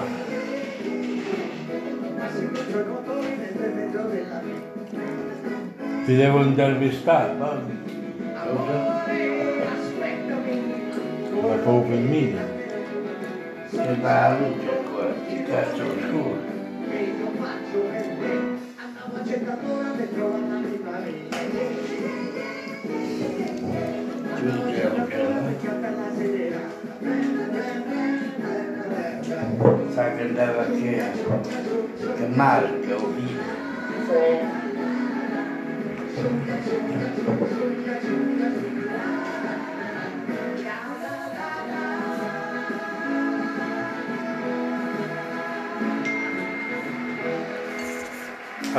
Ti 6.05 6.15
devo 6.15 6.43
intervistare, 6.43 7.35
va? 7.39 7.61
Ma 11.43 11.55
proprio 11.57 11.97
in 11.97 12.07
mia. 12.07 12.54
Che 13.85 13.95
va 13.97 14.29
la 14.29 14.39
luce 14.39 14.83
qua, 14.91 15.13
che 15.29 15.43
cazzo 15.43 15.85
scuro. 16.01 16.41
Sa 29.93 30.15
che 30.15 30.23
andava 30.23 30.65
che, 30.65 31.05
che 32.17 32.27
marca 32.29 32.95
o 32.95 33.07
vino. 33.09 34.54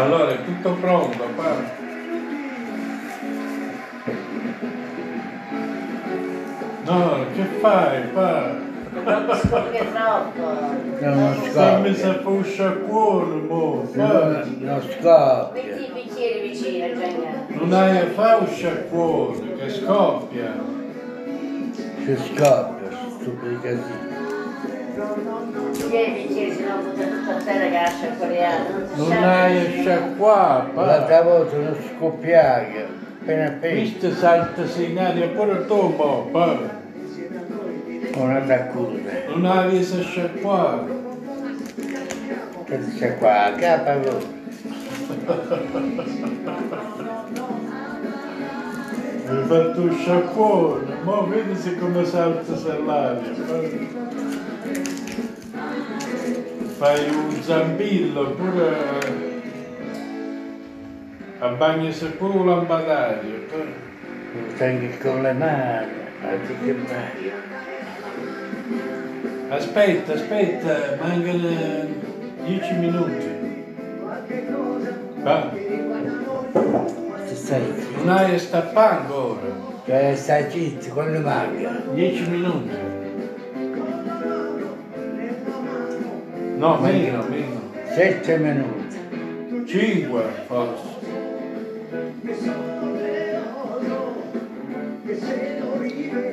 Allora 0.05 0.33
è 0.33 0.43
tutto 0.43 0.73
pronto, 0.73 1.23
pa. 1.35 1.83
No, 6.83 7.25
che 7.33 7.43
fai, 7.59 8.01
pa? 8.13 8.55
Che 8.93 9.91
troppo. 9.91 10.43
Non 10.99 11.35
Stammi 11.49 11.95
scoppia. 11.95 12.11
a 12.11 12.13
fare 12.13 12.35
un 12.35 12.43
sciacquone, 12.43 13.41
mo. 13.47 13.89
Non, 13.93 14.57
non 14.59 14.81
scoppia. 14.81 15.51
Metti 15.53 15.83
i 15.83 15.91
bicchieri 15.91 16.49
vicino, 16.49 16.87
Gianni. 16.93 17.45
Non 17.47 17.73
hai 17.73 17.97
a 17.97 18.05
fare 18.11 18.41
un 18.41 18.47
sciacquone, 18.47 19.55
che 19.55 19.69
scoppia. 19.69 20.53
Che 22.05 22.17
scoppia, 22.17 22.89
stupidi 23.19 23.59
casini. 23.59 24.14
Tieni 24.95 26.23
i 26.23 26.27
bicchieri, 26.27 26.53
sennò 26.53 26.77
butta 26.77 27.03
tutto 27.03 27.31
a 27.31 27.33
terra 27.43 27.65
che 27.65 27.71
lascia 27.71 28.13
coreano. 28.17 28.63
Non 28.95 29.11
hai 29.11 29.57
a 29.57 29.69
sciacquare, 29.69 30.69
pa. 30.73 30.85
L'altra 30.85 31.21
volta 31.21 31.57
non 31.57 31.75
scoppiava, 31.75 32.65
appena 33.21 33.45
appena. 33.47 33.73
Questo 33.81 34.11
salta 34.13 34.65
segnali 34.65 35.27
pure 35.35 35.65
tu, 35.65 35.93
mo, 35.97 36.29
pa. 36.31 36.57
Una 38.15 38.39
d'accusa. 38.39 39.11
Non 39.27 39.45
hai 39.45 39.79
a 39.79 39.83
sciacquare. 39.83 41.03
Che 42.63 42.79
c'è 42.97 43.17
qua, 43.17 43.51
capa 43.57 43.97
voi. 43.97 44.33
Hai 49.27 49.43
fatto 49.45 49.81
un 49.81 49.91
sciacquone, 49.91 50.95
mo 51.03 51.27
vedi 51.27 51.55
se 51.55 51.77
come 51.77 52.05
salta 52.05 52.55
sull'aria. 52.55 53.33
Fai 56.77 57.09
un 57.09 57.41
zambillo 57.41 58.31
pure 58.31 58.75
a 61.39 61.47
bagno 61.47 61.91
se 61.91 62.07
pure 62.07 62.37
un 62.37 62.47
lampadario. 62.47 63.45
Non 63.49 64.53
tengo 64.57 64.87
con 65.01 65.21
le 65.21 65.31
mani, 65.31 65.91
anziché 66.21 66.73
bello. 66.73 67.31
Aspetta, 69.49 70.13
aspetta, 70.13 70.97
mancano 70.99 71.49
dieci 72.43 72.73
minuti. 72.73 73.63
Va, 75.21 75.51
non 77.95 78.09
hai 78.09 78.33
a 78.33 78.37
stappare 78.39 78.95
ancora. 78.95 80.15
Stai 80.15 80.51
zitto, 80.51 80.89
quando 80.89 81.19
manca? 81.19 81.83
Dieci 81.93 82.27
minuti. 82.27 82.94
No, 86.57 86.79
meno, 86.79 87.23
meno. 87.27 87.61
Sette 87.93 88.37
minuti. 88.37 88.97
Cinque 89.65 90.23
forse. 90.47 90.93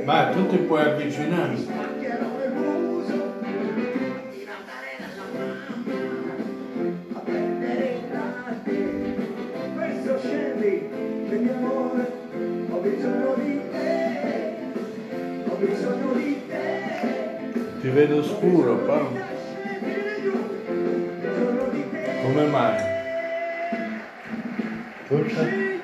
Ma 0.05 0.31
tu 0.33 0.47
ti 0.47 0.57
puoi 0.59 0.83
avvicinare. 0.83 1.57
Questo 9.75 10.19
scendi, 10.19 10.89
quindi 11.29 11.49
amore, 11.51 12.13
Come 22.33 22.47
mai? 22.47 22.77
Forse? 25.05 25.81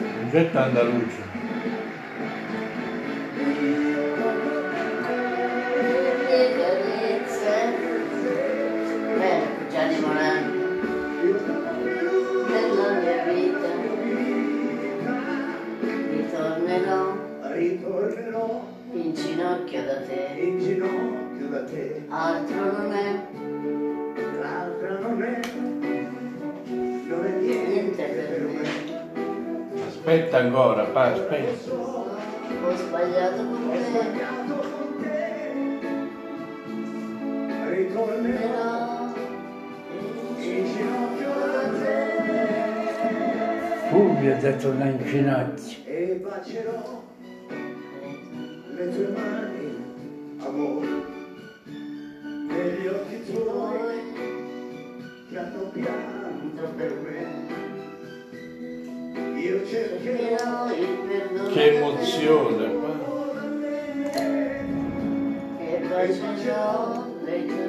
Non 0.00 0.30
c'è 0.32 0.50
ancora, 30.42 30.84
pa, 30.84 31.12
aspetta. 31.12 31.72
Ho 31.72 32.76
sbagliato 32.76 33.36
con 33.36 33.70
te. 33.70 33.78
Sbagliato 33.84 34.54
con 34.54 34.88
te, 35.00 35.52
ritornerò 37.70 39.12
in 40.38 40.64
ginocchio 40.64 41.32
da 41.52 41.64
te 41.78 42.00
Fulvio 43.88 44.36
ti 44.36 44.56
torna 44.56 44.86
in 44.86 45.04
ginocchio. 45.04 45.78
e 45.84 46.20
bacerò 46.22 47.02
le 48.74 48.88
tue 48.90 49.08
mani, 49.08 49.66
amore, 50.38 50.88
negli 52.48 52.86
occhi 52.86 53.24
tuoi 53.30 54.00
che 55.28 55.38
hanno 55.38 55.62
pianto 55.72 56.62
per 56.76 56.92
me. 57.00 57.61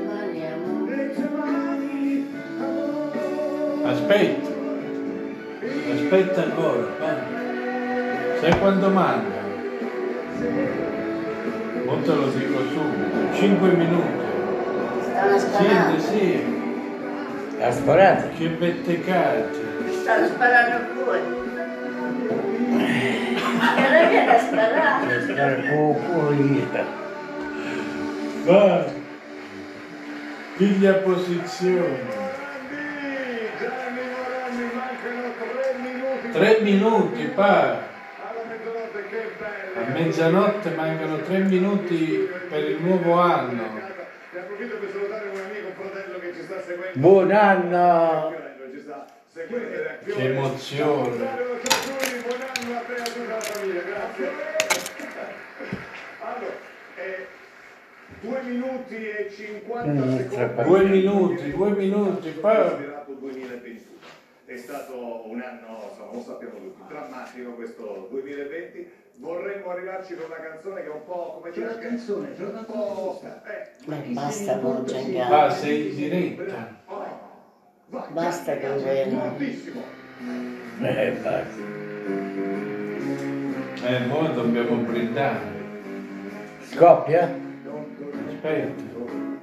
Mani, 0.07 0.45
amore. 0.45 1.11
Aspetta. 3.85 4.51
Aspetta 5.93 6.43
ancora. 6.43 6.85
Sai 8.39 8.59
quanto 8.59 8.89
manca? 8.89 9.41
Mo 11.85 12.01
te 12.01 12.13
lo 12.13 12.27
dico 12.27 12.59
subito. 12.69 13.33
Cinque 13.33 13.69
minuti. 13.71 14.21
Stanno 15.01 15.37
Sì, 15.37 15.45
sparando. 15.47 15.99
sì. 15.99 16.61
Ha 17.61 17.71
sparato? 17.71 18.27
Che 18.37 18.47
bettecate. 18.49 19.49
Stanno 20.01 20.27
sparando 20.27 20.85
pure. 20.93 21.42
E 24.13 24.15
lei 24.15 24.25
viene 24.25 24.35
a 24.35 24.39
sparare. 24.39 25.05
Per 25.07 25.21
stare 25.23 25.55
con 25.73 26.55
io. 26.55 26.67
Va. 28.43 28.85
Piglia 30.55 30.93
posizione. 30.93 32.21
Gianni 33.59 34.01
Morandi, 34.13 34.63
mancano 34.75 35.33
tre 35.39 35.73
minuti. 35.81 36.29
Tre 36.31 36.59
minuti, 36.61 37.23
pa. 37.33 37.57
Alla 37.71 38.43
mezzanotte, 38.47 39.07
che 39.09 39.31
bello. 39.39 39.79
A 39.79 39.89
mezzanotte 39.91 40.69
mancano 40.75 41.17
tre 41.17 41.39
minuti 41.39 42.29
per 42.49 42.63
il 42.69 42.81
nuovo 42.83 43.19
anno. 43.19 43.63
approfitto 44.37 44.77
per 44.77 44.89
salutare 44.91 45.29
un 45.29 45.39
amico, 45.39 45.67
un 45.67 45.73
fratello 45.89 46.19
che 46.19 46.33
ci 46.35 46.43
sta 46.43 46.61
seguendo. 46.61 46.99
Buon 46.99 47.31
anno! 47.31 48.29
Ci 48.29 48.35
sta 48.35 48.43
seguendo 48.43 48.91
da 48.91 49.05
Fiore. 49.07 49.22
Che 49.33 50.13
emozione. 50.15 51.17
Buon 51.17 51.25
anno 51.25 52.77
a 52.77 52.81
te 52.85 52.93
e 52.93 53.01
a 53.01 53.03
tutta 53.03 53.33
la 53.33 53.39
famiglia, 53.41 53.81
grazie. 53.81 54.29
Allora, 56.21 56.53
eh, 56.97 57.25
due 58.21 58.41
minuti 58.43 58.95
e 58.95 59.31
50 59.35 59.91
Mm, 59.91 60.17
secondi. 60.17 60.35
tre 60.35 60.63
Due 60.63 60.83
minuti, 60.83 61.51
due 61.51 61.69
minuti, 61.71 62.29
poi 62.29 62.55
Considerato 62.69 63.13
2021. 63.13 63.91
È 64.45 64.55
stato 64.57 65.27
un 65.27 65.41
anno, 65.41 65.87
insomma, 65.89 66.11
lo 66.13 66.21
sappiamo 66.21 66.57
tutti, 66.59 66.81
drammatico 66.87 67.51
questo 67.53 68.07
2020. 68.11 68.91
Vorremmo 69.15 69.69
arrivarci 69.71 70.13
con 70.15 70.25
una 70.25 70.35
canzone 70.47 70.81
che 70.81 70.87
è 70.87 70.91
un 70.93 71.05
po' 71.05 71.39
come 71.41 71.51
dire. 71.51 71.65
Una 71.65 71.77
canzone, 71.79 72.33
c'è 72.35 72.43
un 72.43 72.65
po'. 72.67 73.19
Eh, 73.23 73.85
Ma 73.85 73.95
basta 74.09 74.59
va, 74.59 75.49
sei 75.49 75.89
in 75.89 75.95
diretta. 75.95 76.81
Basta 77.89 78.57
con 78.57 78.81
quello. 78.81 79.19
fortissimo. 79.19 79.81
Eh, 80.81 81.11
basta. 81.21 81.61
Eh, 83.85 83.99
noi 84.07 84.33
dobbiamo 84.33 84.75
brindare. 84.77 85.51
Scoppia? 86.69 87.29
Aspetta. 88.27 88.83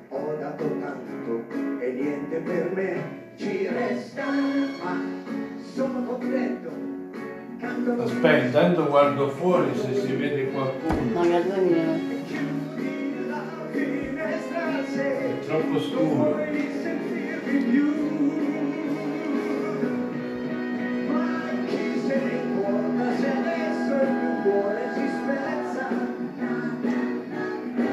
Ho 0.09 0.37
dato 0.41 0.65
tanto 0.81 1.45
e 1.81 1.91
niente 1.93 2.37
per 2.39 2.73
me 2.75 3.03
ci 3.37 3.69
resta, 3.69 4.25
ma 4.83 5.01
sono 5.75 6.03
contento. 6.05 6.89
Aspetta, 8.03 8.45
intanto 8.47 8.87
guardo 8.89 9.29
fuori 9.29 9.71
se 9.75 9.95
si 9.95 10.13
vede 10.17 10.51
qualcuno. 10.51 11.21
Minuti. 11.21 12.39
la 13.29 13.43
finestra 13.71 14.85
se 14.87 15.19
È 15.19 15.39
troppo 15.47 15.79
scuro. 15.81 16.39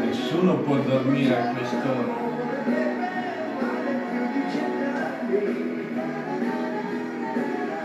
Nessuno 0.05 0.57
può 0.59 0.75
dormire 0.77 1.35
a 1.35 1.53
quest'ora. 1.53 2.25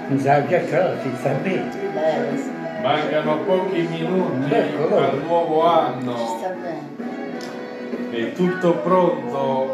Mi 0.08 0.18
sa 0.18 0.46
già 0.46 0.58
che 0.58 0.76
allora 0.78 1.00
si 1.00 1.11
sta 1.18 1.30
bene. 1.42 1.70
Mancano 2.82 3.38
pochi 3.44 3.80
minuti 3.82 4.52
Eccolo. 4.52 4.98
al 4.98 5.18
nuovo 5.24 5.62
Ci 5.62 5.68
anno. 5.68 6.16
sta 6.38 6.48
bene. 6.48 6.90
È 8.11 8.32
tutto 8.32 8.74
pronto. 8.78 9.71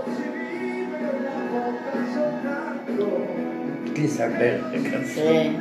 Chi 3.99 4.07
sta 4.07 4.27
bene 4.27 4.61
le 4.71 4.81
canzoni? 4.81 5.61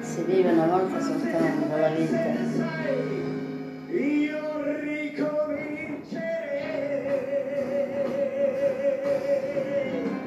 Sì. 0.00 0.06
Si 0.10 0.22
vive 0.22 0.52
una 0.52 0.64
volta 0.68 0.98
soltanto 0.98 1.76
la 1.76 1.88
vita. 1.88 2.24
Io 3.90 4.62
ricomincerei. 4.80 5.20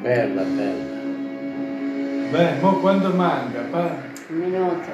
Bella, 0.01 0.43
bella. 0.43 0.99
Beh, 2.29 2.59
mo 2.61 2.73
quando 2.75 3.09
manca? 3.09 3.61
Pa? 3.71 3.95
Un 4.27 4.37
minuto. 4.37 4.89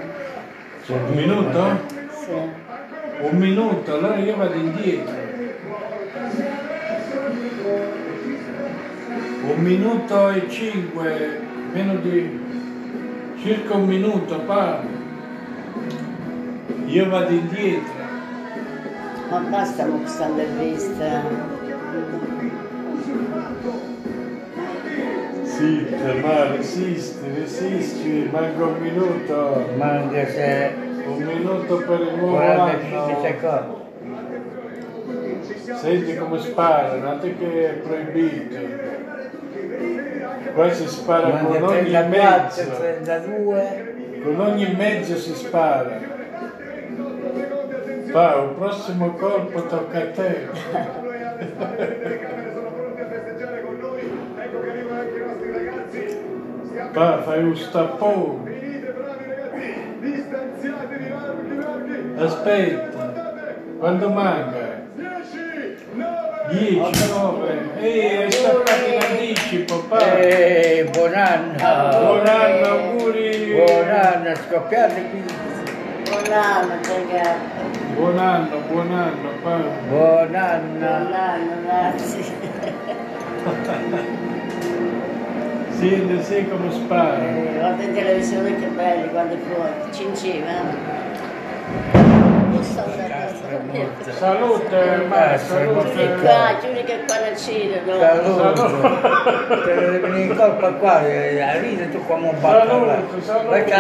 Un 0.88 1.16
minuto? 1.16 1.80
Sì. 2.12 2.32
Un 3.20 3.38
minuto, 3.38 3.94
allora 3.94 4.16
io 4.16 4.38
vado 4.38 4.54
indietro. 4.54 5.16
Un 9.44 9.62
minuto 9.62 10.30
e 10.30 10.50
cinque, 10.50 11.47
meno 11.78 11.96
di 12.00 12.40
circa 13.40 13.76
un 13.76 13.86
minuto, 13.86 14.40
pa. 14.42 14.82
Io 16.86 17.10
vado 17.10 17.32
indietro. 17.32 17.94
Ma 19.30 19.40
basta 19.40 19.86
con 19.86 20.02
questa 20.02 20.26
intervista. 20.26 21.24
Sì, 25.44 25.88
ma 26.22 26.52
resisti, 26.52 27.30
resisti, 27.36 28.30
manca 28.32 28.66
un 28.66 28.80
minuto. 28.80 29.70
Manca 29.78 30.28
se 30.28 30.74
Un 31.06 31.24
minuto 31.24 31.78
per 31.78 32.02
il 32.02 32.16
nuovo 32.18 32.36
45 32.36 32.98
anno. 32.98 33.22
secondi. 33.22 33.76
Senti 35.80 36.16
come 36.16 36.40
sparano, 36.40 37.00
guarda 37.00 37.28
che 37.28 37.70
è 37.70 37.74
proibito. 37.74 38.97
Qua 40.58 40.74
si 40.74 40.88
spara 40.88 41.30
con 41.38 41.62
ogni 41.62 41.92
34, 41.92 42.10
mezzo. 42.10 42.78
32. 42.78 44.22
Con 44.24 44.40
ogni 44.40 44.74
mezzo 44.76 45.16
si 45.16 45.36
spara. 45.36 46.00
Pa, 48.12 48.36
un 48.38 48.56
prossimo 48.56 49.12
colpo 49.12 49.68
tocca 49.68 50.00
a 50.00 50.08
te. 50.08 50.48
Pa, 56.92 57.22
fai 57.22 57.44
un 57.44 57.56
stappone. 57.56 58.56
Aspetta, 62.18 63.14
quando 63.78 64.10
manca? 64.10 64.57
10, 66.50 66.78
9, 66.78 66.90
10, 66.90 67.10
9. 67.12 67.80
Ehi, 67.80 68.26
è 68.26 68.30
staccato 68.32 68.86
in 68.90 69.02
anticipo, 69.02 69.80
pa. 69.88 70.00
Eh, 70.18 70.90
buon 70.92 71.14
anno! 71.14 71.56
Buon 71.58 72.26
anno, 72.28 72.66
auguri. 72.68 73.54
Buon 73.54 73.90
anno, 73.90 74.36
scoppiate 74.36 75.10
qui. 75.10 75.24
Buon 76.10 76.32
anno, 76.32 76.74
ragazzi. 76.82 77.94
Buon 77.96 78.18
anno, 78.18 78.58
buon 78.70 78.92
anno, 78.94 79.30
pa. 79.44 79.56
Buon 79.90 80.28
Buon 80.30 80.36
anno. 80.36 81.16
anno, 81.16 81.52
grazie. 81.66 82.24
Senti, 85.70 86.24
sai 86.24 86.48
come 86.50 86.72
spara. 86.72 87.20
Eh, 87.24 87.54
Guarda 87.60 87.84
in 87.84 87.94
televisione 87.94 88.60
che 88.60 88.66
belli, 88.68 89.10
guarda 89.10 89.36
fuori. 89.48 89.72
Cincina. 89.92 90.96
Salute, 94.18 95.06
ma 95.08 95.34
Eh, 95.34 95.38
salute. 95.38 96.16
Qua, 96.22 96.56
chiudi 96.60 96.84
che 96.84 97.00
qua 97.06 97.16
non 97.20 97.34
c'è, 97.36 97.82
no? 97.86 98.00
Saluto. 98.00 99.64
Te 99.64 99.74
ne 99.76 100.00
vieni 100.00 100.22
in 100.24 100.36
colpa 100.36 100.70
qua, 100.74 101.06
eh, 101.08 101.40
arrivi 101.42 101.90
tu 101.92 102.04
come 102.06 102.30
un 102.30 102.40
batto. 102.42 102.68
Salute, 103.22 103.22
salute. 103.22 103.74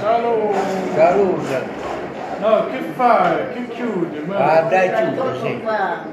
Salute. 0.00 0.58
Saluto. 0.94 1.94
No, 2.38 2.66
che 2.70 2.78
fai? 2.94 3.36
Che 3.54 3.68
chiudi? 3.74 4.24
Ah, 4.30 4.38
Ma, 4.38 4.60
dai 4.68 4.88
Ecco 4.88 4.98
chiudo, 5.12 5.34
sì. 5.42 5.60
qua. 5.62 6.04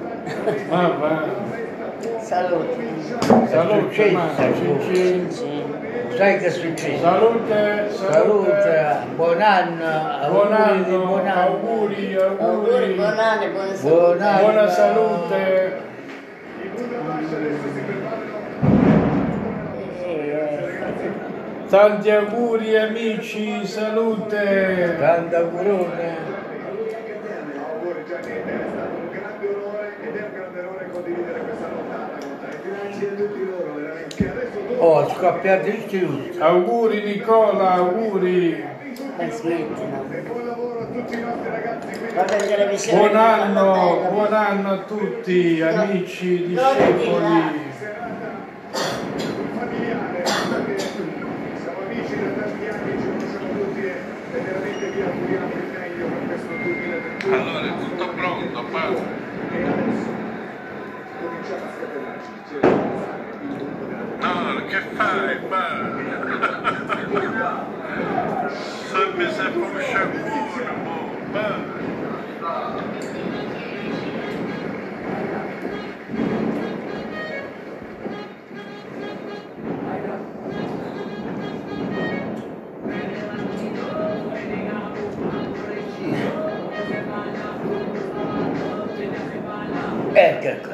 ma 0.69 0.87
va. 0.99 1.23
Salute. 2.19 2.87
Salute, 3.49 3.93
successo? 3.93 4.11
ma. 4.13 5.62
Sai 6.15 6.37
che 6.37 6.45
è 6.45 6.49
successo? 6.49 7.01
Salute, 7.01 7.87
salute. 7.91 8.11
Salute, 8.11 9.05
buon 9.15 9.41
anno, 9.41 10.29
Buon 10.29 10.53
anno, 10.53 11.05
buon 11.05 11.27
anno. 11.27 11.41
auguri, 11.41 12.15
Auguri, 12.15 12.93
buon 12.93 13.17
anno 13.19 13.49
buona 13.51 13.71
Buon 13.81 14.17
salute. 14.19 14.23
anno. 14.23 14.41
Buona 14.41 14.67
salute. 14.69 15.81
Tanti 21.69 22.09
auguri 22.11 22.75
amici, 22.77 23.65
salute. 23.65 24.95
Grande 24.97 25.35
augurone. 25.35 26.15
auguri 27.57 28.03
Gianni, 28.07 28.31
è 28.31 28.67
stato 28.69 28.95
un 28.95 29.09
grande 29.09 29.47
onore 29.47 29.93
ed 30.03 30.15
è 30.15 30.21
un 30.21 30.33
grande 30.33 30.59
onore 30.61 30.89
condividere 30.91 31.39
questa 31.39 31.67
nottata 31.67 32.17
con 32.19 32.37
te. 32.41 32.57
Grazie 32.69 33.07
a 33.07 33.13
tutti 33.15 33.45
loro, 33.45 33.73
veramente. 33.75 34.15
Che 34.15 34.29
adesso 34.29 34.57
tu 34.67 34.72
Oh, 34.85 35.07
scoppiate 35.07 35.69
il 35.69 35.85
chiuso. 35.85 36.43
Auguri 36.43 37.03
Nicola, 37.03 37.75
auguri. 37.75 38.61
Buon 39.15 40.45
lavoro 40.45 40.79
a 40.81 40.85
tutti 40.87 41.13
i 41.13 41.21
nostri 41.21 41.49
ragazzi 41.49 41.99
qui. 41.99 42.11
Guarda 42.11 42.35
in 42.35 42.47
televisione. 42.49 42.97
Buon 42.97 43.09
che 43.09 43.15
fanno 43.15 43.71
anno, 43.71 44.09
buon 44.11 44.33
anno 44.33 44.71
a 44.71 44.77
tutti, 44.79 45.61
amici, 45.61 46.47
discepoli. 46.47 47.71
familiare, 49.57 50.23
perché 50.49 50.79
siamo 50.79 51.79
amici 51.85 52.15
da 52.19 52.41
tanti 52.41 52.67
anni, 52.67 52.99
ci 52.99 53.07
conosciamo 53.07 53.53
tutti 53.63 53.81
veramente 54.33 54.89
vi 54.89 55.01
auguriamo 55.01 55.53
il 55.53 55.79
meglio 55.79 56.05
per 56.07 56.27
questo 56.27 56.53
2021. 56.61 57.35
Allora 57.35 57.65
è 57.65 57.71
tutto 57.79 58.07
pronto, 58.09 58.63
padre. 58.69 59.03
E 59.49 59.63
adesso 59.63 60.11
cominciamo 61.21 61.63
a 61.63 61.71
scatenarci, 61.71 62.92
che 64.73 64.81
fai, 64.95 65.39
ma... 65.49 65.67
Sempre 68.91 69.31
se 69.31 69.43
foscia 69.51 70.05
buono, 70.05 71.11
ma... 71.31 71.81
Ecco, 90.15 90.47
ecco. 90.47 90.72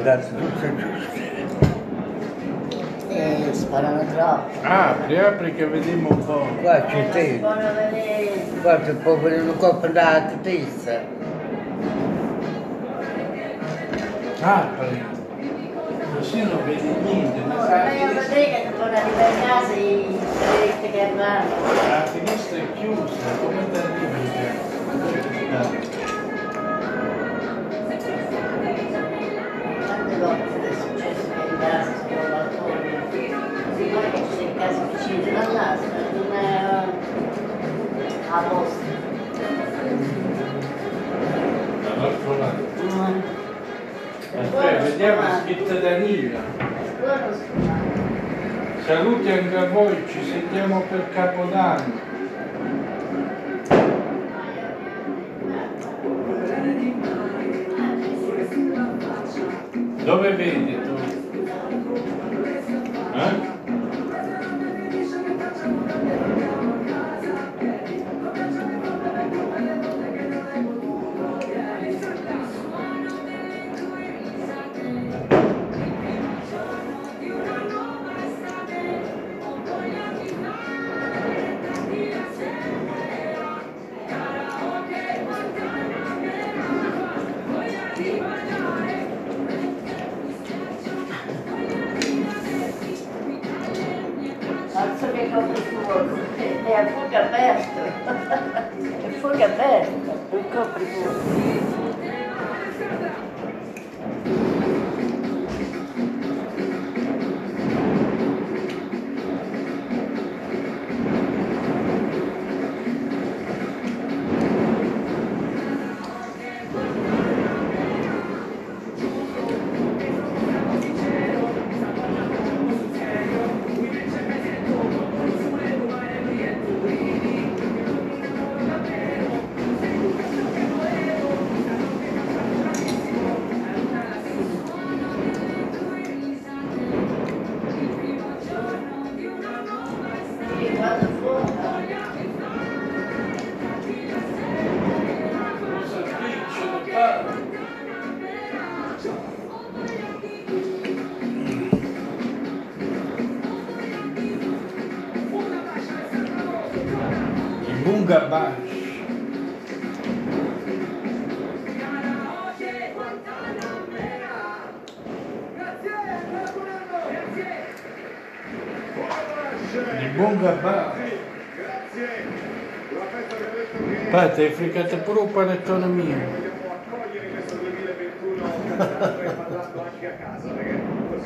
Andato 0.00 0.26
tutto 0.34 0.76
giusto. 0.76 1.18
E 3.08 3.48
sparano 3.52 4.04
troppo. 4.14 4.48
Apri, 4.62 5.18
apri 5.18 5.54
che 5.54 5.66
vediamo 5.66 6.08
un 6.10 6.24
po'. 6.24 6.46
Qua 6.62 6.80
c'è 6.82 6.98
Eh, 6.98 7.08
te. 7.10 7.38
non 7.40 7.58
si 7.60 8.52
può. 8.54 8.62
Qua 8.62 8.76
proprio 9.02 9.42
una 9.42 9.52
coppa 9.52 9.86
da 9.88 10.22
testa. 10.42 11.00
Apri. 14.42 15.04
Così 16.16 16.42
non 16.42 16.64
vedi 16.64 16.88
niente, 17.02 17.40
ma 17.46 17.54
a 17.54 17.84
vedere 17.84 18.44
che 18.44 18.62
ti 18.66 18.72
può 18.76 18.84
arrivare 18.84 19.24
a 19.24 19.48
casa 19.48 19.72
i 19.74 20.18
che 20.92 21.12
vanno. 21.16 21.48
la 21.88 22.04
finestra 22.06 22.58
è 22.58 22.72
chiusa, 22.74 23.30
come 23.40 23.70
ti 23.70 23.78
arrivi? 23.78 24.19
A 38.32 38.42
posto. 38.42 38.84
Dall'altro 41.82 42.38
lato. 42.38 42.68
Vediamo 44.82 45.22
scritto 45.42 45.74
Danila. 45.74 46.40
Saluti 48.86 49.30
anche 49.30 49.56
a 49.56 49.68
voi, 49.68 50.04
ci 50.08 50.24
sentiamo 50.24 50.80
per 50.88 51.10
Capodanno. 51.12 52.08
Dove 60.04 60.30
vedi 60.32 60.79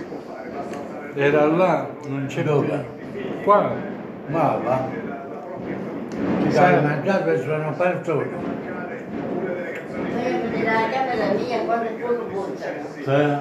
può 0.09 0.19
fare, 0.35 0.49
basta 0.49 0.79
alzare 0.79 1.11
il 1.13 1.19
Era 1.23 1.47
là, 1.47 1.89
non 2.07 2.27
c'è. 2.27 2.43
Dove? 2.43 2.85
Qua. 3.45 3.73
Ma 4.27 4.59
va. 4.65 4.89
Ci 6.43 6.51
Sai- 6.53 6.75
delle 6.75 6.89
canzoni 6.93 7.03
poi 10.13 10.35
a 10.35 10.39
vedere 10.39 10.65
la 10.65 10.89
camera 10.91 11.33
mia 11.35 11.59
quando 11.65 11.85
il 11.91 11.97
fuoco 12.01 12.25
buttano. 12.25 12.83
Eh? 13.05 13.37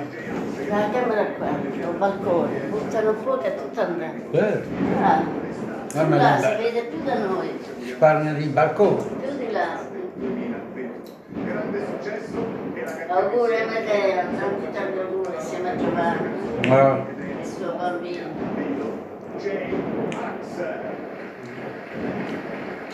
La 0.69 0.89
camera 0.91 1.25
qua, 1.37 1.47
c'è 1.77 1.85
un 1.85 1.97
balcone, 1.97 2.59
buttano 2.69 3.13
fuoco 3.13 3.43
e 3.43 3.55
tutto 3.55 3.81
andato. 3.81 4.13
Certo. 4.33 4.67
Ah, 5.01 5.21
Ah, 5.95 6.07
là 6.07 6.37
si 6.39 6.55
vede 6.63 6.81
più 6.85 7.03
da 7.03 7.19
noi, 7.19 7.49
Sparano 7.85 8.33
di 8.33 8.45
balcone. 8.47 9.03
2020. 10.15 11.11
Grande 11.45 11.85
successo 11.85 12.45
e 12.73 13.05
la 13.07 13.15
Auguri 13.15 13.55
a 13.55 13.65
Medea, 13.65 14.25
tanti 14.37 14.71
tanti 14.71 14.99
auguri 14.99 15.35
assieme 15.35 15.71
a 15.71 15.75
Giovanni 15.75 16.29
Ma 16.67 17.05
e 17.07 17.39
il 17.39 17.45
suo 17.45 17.73
bambino. 17.73 18.27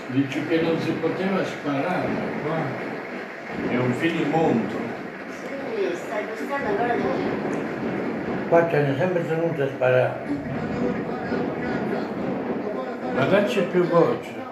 Dici 0.07 0.47
che 0.47 0.61
non 0.61 0.79
si 0.79 0.91
poteva 0.93 1.43
sparare 1.45 2.07
qua. 2.43 2.57
È 3.69 3.77
un 3.77 3.93
finimondo. 3.93 4.73
Sì, 5.75 5.95
sta 5.95 6.21
gustando 6.21 6.67
ancora 6.67 6.93
di 6.95 7.01
più. 7.01 8.47
qua 8.47 8.61
ne 8.61 8.95
è 8.95 8.97
sempre 8.97 9.27
tenuto 9.27 9.61
a 9.61 9.67
sparare. 9.67 10.19
Ma 13.13 13.25
dacci 13.25 13.61
più 13.63 13.83
voce. 13.83 14.47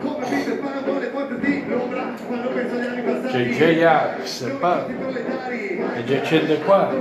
Come 0.00 0.26
Peter 0.28 0.58
Pan 0.58 0.84
vuole 0.84 1.06
poi 1.06 1.26
più 1.26 1.36
l'ombra 1.36 1.36
quando 1.36 1.36
penso 1.36 1.74
agli 1.74 1.98
anni 1.98 2.16
passati. 2.16 2.17
C'è 2.28 3.44
J-Ax, 3.46 4.42
e 5.94 6.04
già 6.04 6.16
accende 6.16 6.58
qua. 6.58 6.94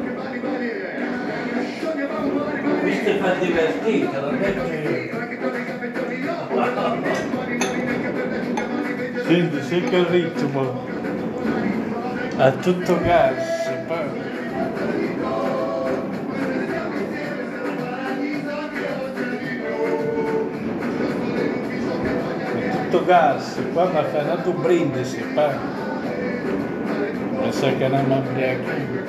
Questo 2.79 3.11
fa 3.17 3.33
divertire, 3.33 4.19
non 4.19 4.37
è 4.41 4.53
che... 4.53 5.11
Senti, 9.25 9.61
sai 9.61 9.83
che 9.83 10.05
ritmo. 10.09 10.85
A 12.37 12.51
tutto 12.51 12.99
gas. 13.01 13.67
A 22.47 22.79
tutto 22.89 23.05
gas, 23.05 23.56
un 23.83 24.61
brindisi, 24.61 25.21
pa. 25.33 25.53
Mi 27.41 27.51
sa 27.51 27.69
che 27.73 27.83
andiamo 27.85 28.15
a 28.15 28.17
ubriachi. 28.17 29.05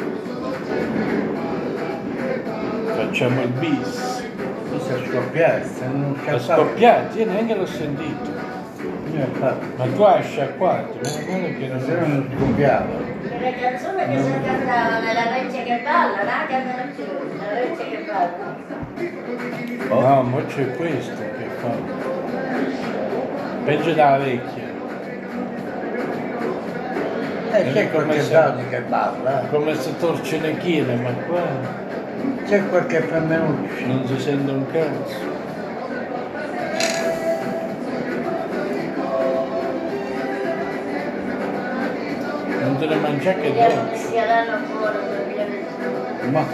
Facciamo 2.94 3.42
il 3.42 3.48
bis. 3.48 4.26
Questo 4.68 4.94
è 4.94 5.06
scoppiato, 5.08 5.66
Ha 5.66 6.38
scappando. 6.38 6.38
scoppiato, 6.40 7.18
io 7.18 7.24
neanche 7.26 7.54
l'ho 7.54 7.66
sentito. 7.66 8.56
Ma 9.40 9.86
tu 9.94 10.02
hai 10.02 10.22
sciacquato, 10.22 10.98
meno 11.02 11.32
male 11.32 11.56
che 11.56 11.66
non 11.66 11.78
no 11.78 12.06
non 12.06 12.28
scoppiava. 12.36 12.86
Quella 13.20 13.52
canzone 13.56 14.08
che 14.08 14.22
si 14.22 14.30
cantava 14.44 14.98
nella 15.00 15.24
vecchia 15.32 15.62
che 15.62 15.80
balla, 15.82 16.22
la 16.22 16.46
cantano 16.46 16.92
più, 16.94 17.04
la 17.38 17.52
vecchia 17.54 17.84
che 17.86 18.04
balla. 18.06 18.56
No, 19.88 20.22
ma 20.22 20.44
c'è 20.44 20.76
questo 20.76 21.14
che 21.16 21.48
fa. 21.56 21.70
Peggio 23.64 23.92
della 23.92 24.18
vecchia. 24.18 24.57
Eh, 27.60 27.72
c'è 27.72 27.90
come 27.90 28.04
qualche 28.04 28.22
se- 28.22 28.32
donne 28.32 28.68
che 28.68 28.80
balla, 28.80 29.42
eh. 29.42 29.48
Come 29.50 29.74
se 29.74 29.96
torce 29.98 30.38
le 30.40 30.56
chine, 30.58 30.94
ma 30.96 31.10
qua 31.26 31.42
c'è 32.46 32.66
qualche 32.68 33.00
femminuccio. 33.00 33.86
non 33.86 34.06
si 34.06 34.18
sente 34.20 34.50
un 34.50 34.64
cazzo. 34.70 35.36
Non 42.62 42.76
te 42.78 42.86
ne 42.86 42.96
mangia 42.96 43.32
che 43.34 43.40
Vediamo 43.50 43.74
dolce. 43.74 43.90
che 43.92 43.96
sia 43.98 44.24
l'anno 44.26 44.58
fuori, 44.66 44.96
ovviamente. 44.96 46.28
Ma 46.30 46.44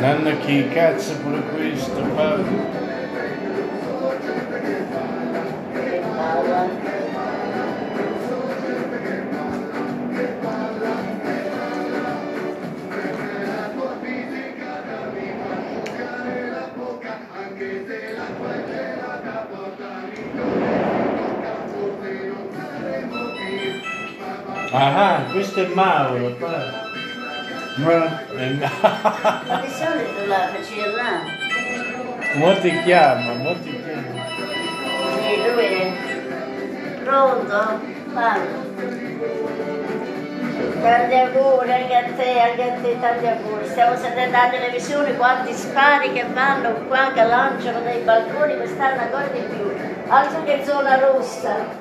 Nanna 0.00 0.30
chi 0.44 0.68
cazzo 0.68 1.14
pure 1.18 1.40
questo, 1.54 2.00
Paolo. 2.14 2.88
Ah, 24.82 25.24
questo 25.30 25.60
è 25.60 25.66
Mauro, 25.74 26.30
Paolo. 26.36 26.88
Ma 27.76 27.98
Ma 27.98 29.60
di 29.60 29.68
solito 29.68 30.26
la 30.26 30.48
faceva. 30.48 31.20
Mo 32.36 32.58
ti 32.60 32.80
chiama, 32.80 33.34
mo 33.34 33.54
ti 33.60 33.78
chiama. 33.82 34.24
Sì, 35.20 35.52
lui 35.52 35.64
è 35.64 35.92
pronto? 37.04 37.80
Tanti 40.80 41.14
auguri 41.14 41.72
anche 41.72 41.94
a 41.94 42.04
te, 42.16 42.40
anche 42.40 42.62
a 42.62 42.72
te, 42.80 42.98
tanti 43.00 43.26
auguri. 43.26 43.66
Stiamo 43.68 43.96
sentendo 43.96 44.34
alla 44.34 44.48
televisione 44.48 45.14
quanti 45.16 45.52
spari 45.52 46.10
che 46.14 46.24
vanno 46.32 46.72
qua, 46.88 47.12
che 47.12 47.22
lanciano 47.22 47.80
dai 47.80 48.00
balconi, 48.00 48.56
quest'anno 48.56 49.02
ancora 49.02 49.26
di 49.26 49.40
più. 49.40 49.70
Altro 50.08 50.42
che 50.44 50.62
zona 50.64 50.98
rossa, 50.98 51.79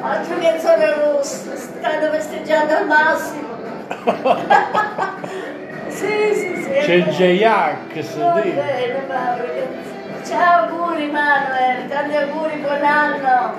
altro 0.00 0.38
che 0.38 0.58
zona 0.58 0.94
rossa, 0.94 1.54
stanno 1.56 2.10
festeggiando 2.10 2.76
al 2.76 2.86
massimo. 2.86 3.46
sì, 5.88 6.34
sì, 6.34 6.62
sì. 6.62 6.70
C'è 6.80 7.12
grazie. 7.12 7.76
Ciao, 10.24 10.68
auguri 10.68 11.10
Manuel, 11.10 11.88
tanti 11.88 12.16
auguri, 12.16 12.56
buon 12.56 12.84
anno. 12.84 13.54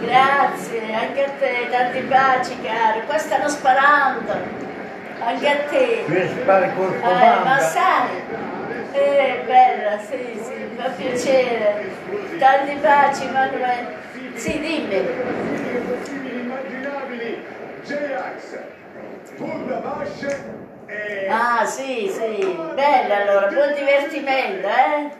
Grazie, 0.00 0.94
anche 0.94 1.24
a 1.24 1.30
te, 1.38 1.68
tanti 1.70 2.00
baci 2.00 2.56
caro. 2.62 3.00
Qua 3.06 3.18
stanno 3.18 3.48
sparando. 3.48 4.32
Anche 5.24 5.48
a 5.48 5.56
te. 5.68 6.04
qui 6.06 6.28
spari 6.28 6.70
col 6.74 6.94
Eh, 6.94 6.98
ma 7.00 7.08
comando. 7.38 7.64
sai, 7.64 8.22
eh, 8.92 9.42
bella, 9.44 9.98
sì, 9.98 10.40
sì, 10.42 10.52
mi 10.54 10.76
fa 10.76 10.88
piacere. 10.90 11.90
Tanti 12.38 12.74
baci 12.80 13.28
Manuel. 13.30 13.86
Sì, 14.38 14.60
dimmi. 14.60 14.94
inimmaginabili 16.22 17.44
J-Ax, 17.84 18.58
Budapest 19.36 20.38
e... 20.86 21.26
Ah, 21.28 21.64
sì, 21.66 22.08
sì, 22.08 22.56
bella 22.72 23.16
allora, 23.22 23.48
buon 23.48 23.74
divertimento, 23.74 24.68
eh? 24.68 25.10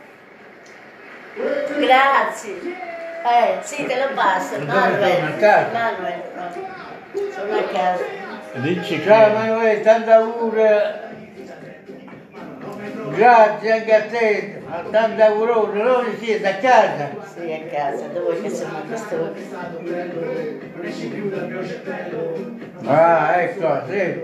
Grazie. 1.79 2.53
Eh, 3.25 3.57
sì, 3.59 3.85
te 3.85 3.95
lo 3.97 4.13
passo, 4.13 4.57
Manuel. 4.57 5.35
Manuel, 5.73 6.21
no. 6.35 7.31
sono 7.33 7.57
a 7.57 7.63
casa. 7.73 8.03
Dici 8.53 9.03
Ciao 9.03 9.25
che 9.25 9.33
Manuele, 9.33 9.81
tanti 9.81 10.09
auguri. 10.11 11.07
Grazie 13.19 13.71
anche 13.73 13.93
a 13.93 14.01
te, 14.03 14.61
tanti 14.91 15.21
auguri. 15.21 15.77
Dove 15.77 16.17
siete? 16.21 16.47
A 16.47 16.55
casa? 16.55 17.09
Sì, 17.35 17.51
a 17.51 17.69
casa, 17.69 18.05
dove 18.13 18.41
che 18.41 18.49
sono 18.49 18.77
a 18.77 18.81
quest'ora? 18.87 19.33
Ah, 22.85 23.41
ecco, 23.41 23.81
sì. 23.89 24.23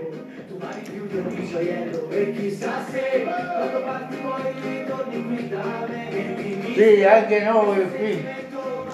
Sì, 6.73 7.03
anche 7.03 7.39
noi 7.41 7.91
qui 7.97 8.25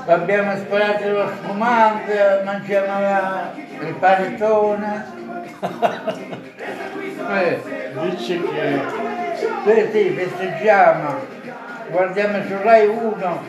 abbiamo 0.08 0.56
sparato 0.56 1.10
lo 1.10 1.28
spumante, 1.28 2.42
mangiamo 2.44 3.52
il 3.88 3.94
panettone. 4.00 5.06
Eh, 7.30 7.62
dici 8.02 8.42
che 8.42 9.11
sì, 9.66 9.90
sì, 9.92 10.10
festeggiamo, 10.10 11.16
guardiamo 11.90 12.44
su 12.44 12.54
Rai 12.62 12.88
1, 12.88 13.44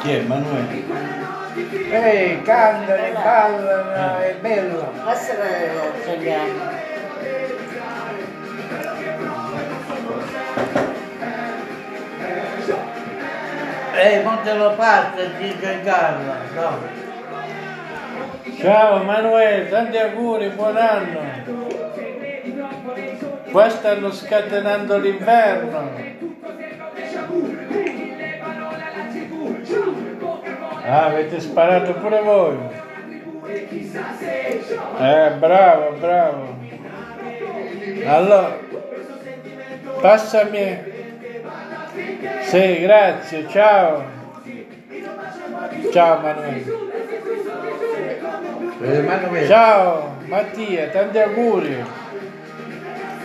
chi 0.00 0.12
è 0.12 0.20
Manuele? 0.22 1.18
eh, 1.90 2.40
cantano, 2.44 3.12
ballano, 3.12 4.18
è 4.20 4.34
bello. 4.40 4.92
Passa 5.04 5.34
la 5.34 5.44
tagliamo. 6.04 6.86
Eh, 14.00 14.22
monte 14.22 14.54
lo 14.54 14.74
parte, 14.76 15.30
dice 15.38 15.80
Carlo, 15.82 16.32
no. 16.54 16.96
Ciao 18.60 19.02
Manuele, 19.02 19.68
tanti 19.68 19.98
auguri, 19.98 20.48
buon 20.50 20.76
anno. 20.76 21.87
Qua 23.50 23.68
stanno 23.70 24.10
scatenando 24.10 24.98
l'inverno. 24.98 25.90
Ah, 30.84 31.04
avete 31.06 31.40
sparato 31.40 31.94
pure 31.94 32.20
voi. 32.20 32.58
Eh, 35.00 35.30
bravo, 35.38 35.96
bravo. 35.98 36.56
Allora, 38.06 38.58
passami. 40.00 40.96
Sì, 42.42 42.80
grazie, 42.80 43.48
ciao. 43.48 44.04
Ciao 45.92 46.20
Manuele. 46.20 46.64
Eh, 48.80 49.00
Manuele. 49.02 49.46
Ciao 49.46 50.16
Mattia, 50.28 50.88
tanti 50.88 51.18
auguri. 51.18 51.84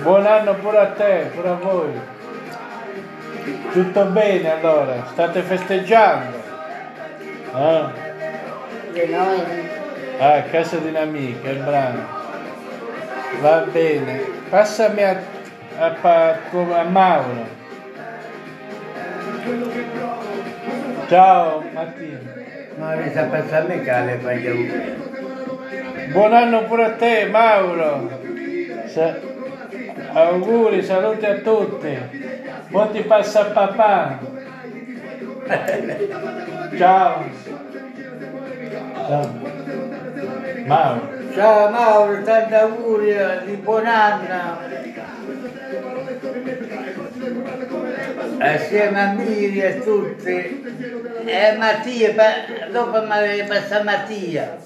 Buon 0.01 0.25
anno 0.25 0.53
pure 0.55 0.77
a 0.79 0.87
te, 0.87 1.29
pure 1.33 1.49
a 1.49 1.53
voi. 1.53 1.91
Tutto 3.71 4.05
bene 4.05 4.51
allora? 4.51 5.05
State 5.11 5.41
festeggiando? 5.41 6.41
Ah, 7.53 7.91
Di 8.91 9.05
noi. 9.09 9.41
ah, 10.19 10.33
a 10.35 10.41
casa 10.43 10.77
di 10.77 10.87
un'amica, 10.89 11.49
è 11.49 11.53
bravo. 11.55 11.99
Va 13.41 13.65
bene. 13.71 14.21
Passami 14.49 15.03
a, 15.03 15.19
a, 15.79 15.89
pa- 16.01 16.37
a 16.51 16.83
Mauro. 16.83 17.47
Ciao 21.07 21.63
Mattia. 21.73 22.19
Ma 22.77 22.95
mi 22.95 23.11
sa 23.11 23.21
a 23.21 23.81
che 23.83 24.01
le 24.01 24.17
fai. 24.17 24.91
Buon 26.11 26.33
anno 26.33 26.63
pure 26.63 26.85
a 26.85 26.91
te, 26.93 27.25
Mauro. 27.25 28.09
Sa- 28.87 29.31
auguri, 30.14 30.84
saluti 30.84 31.26
a 31.26 31.36
tutti. 31.39 31.97
Buon 32.70 32.91
ti 32.91 33.01
passa 33.01 33.41
a 33.41 33.45
papà. 33.45 34.20
Ciao. 36.78 37.26
Ciao. 39.07 39.41
Mauro. 40.66 41.22
Ciao 41.34 41.70
Mauro, 41.70 42.22
tanti 42.22 42.53
auguri 42.53 43.09
eh, 43.09 43.41
di 43.45 43.55
buon 43.55 43.86
anno. 43.86 44.59
Assieme 48.38 49.01
a 49.01 49.14
Miri 49.14 49.59
e 49.59 49.80
tutti. 49.80 50.64
E 51.26 51.55
Mattia, 51.57 52.14
dopo 52.72 53.01
passa 53.47 53.84
Mattia. 53.84 54.57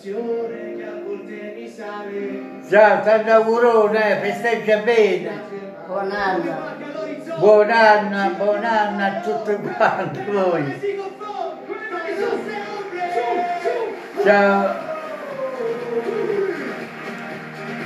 Ciao, 1.77 3.01
tanti 3.03 3.29
auguroni, 3.29 3.97
eh, 3.97 4.15
festeggia 4.15 4.77
bene. 4.77 5.29
Buon 5.85 6.11
anno. 6.11 6.75
Buon 7.37 7.69
anno, 7.69 8.29
buon 8.31 8.65
anno 8.65 9.05
a 9.05 9.19
tutti 9.21 9.55
quanti 9.75 10.23
voi. 10.23 11.05
Ciao. 14.23 14.75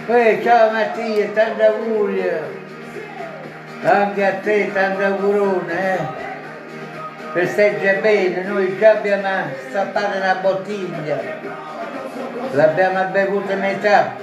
Poi 0.05 0.41
ciao 0.41 0.71
Mattia, 0.71 1.29
tanti 1.33 1.61
auguri. 1.61 2.31
Anche 3.83 4.25
a 4.25 4.33
te, 4.35 4.71
tanti 4.71 5.03
auguroni, 5.03 5.73
eh. 5.73 5.99
festeggia 7.33 7.99
bene, 7.99 8.43
noi 8.43 8.77
già 8.79 8.91
abbiamo 8.91 9.51
stappato 9.67 10.15
una 10.15 10.35
bottiglia, 10.35 11.19
l'abbiamo 12.51 13.03
bevuta 13.05 13.55
metà. 13.55 14.15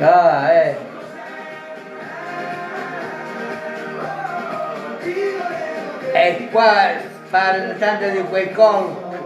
Ah, 0.00 0.52
eh. 0.52 0.76
E 6.12 6.48
qua 6.50 6.90
sparano 7.26 7.76
tanto 7.78 8.08
di 8.08 8.22
quei 8.22 8.52
colpi, 8.52 9.16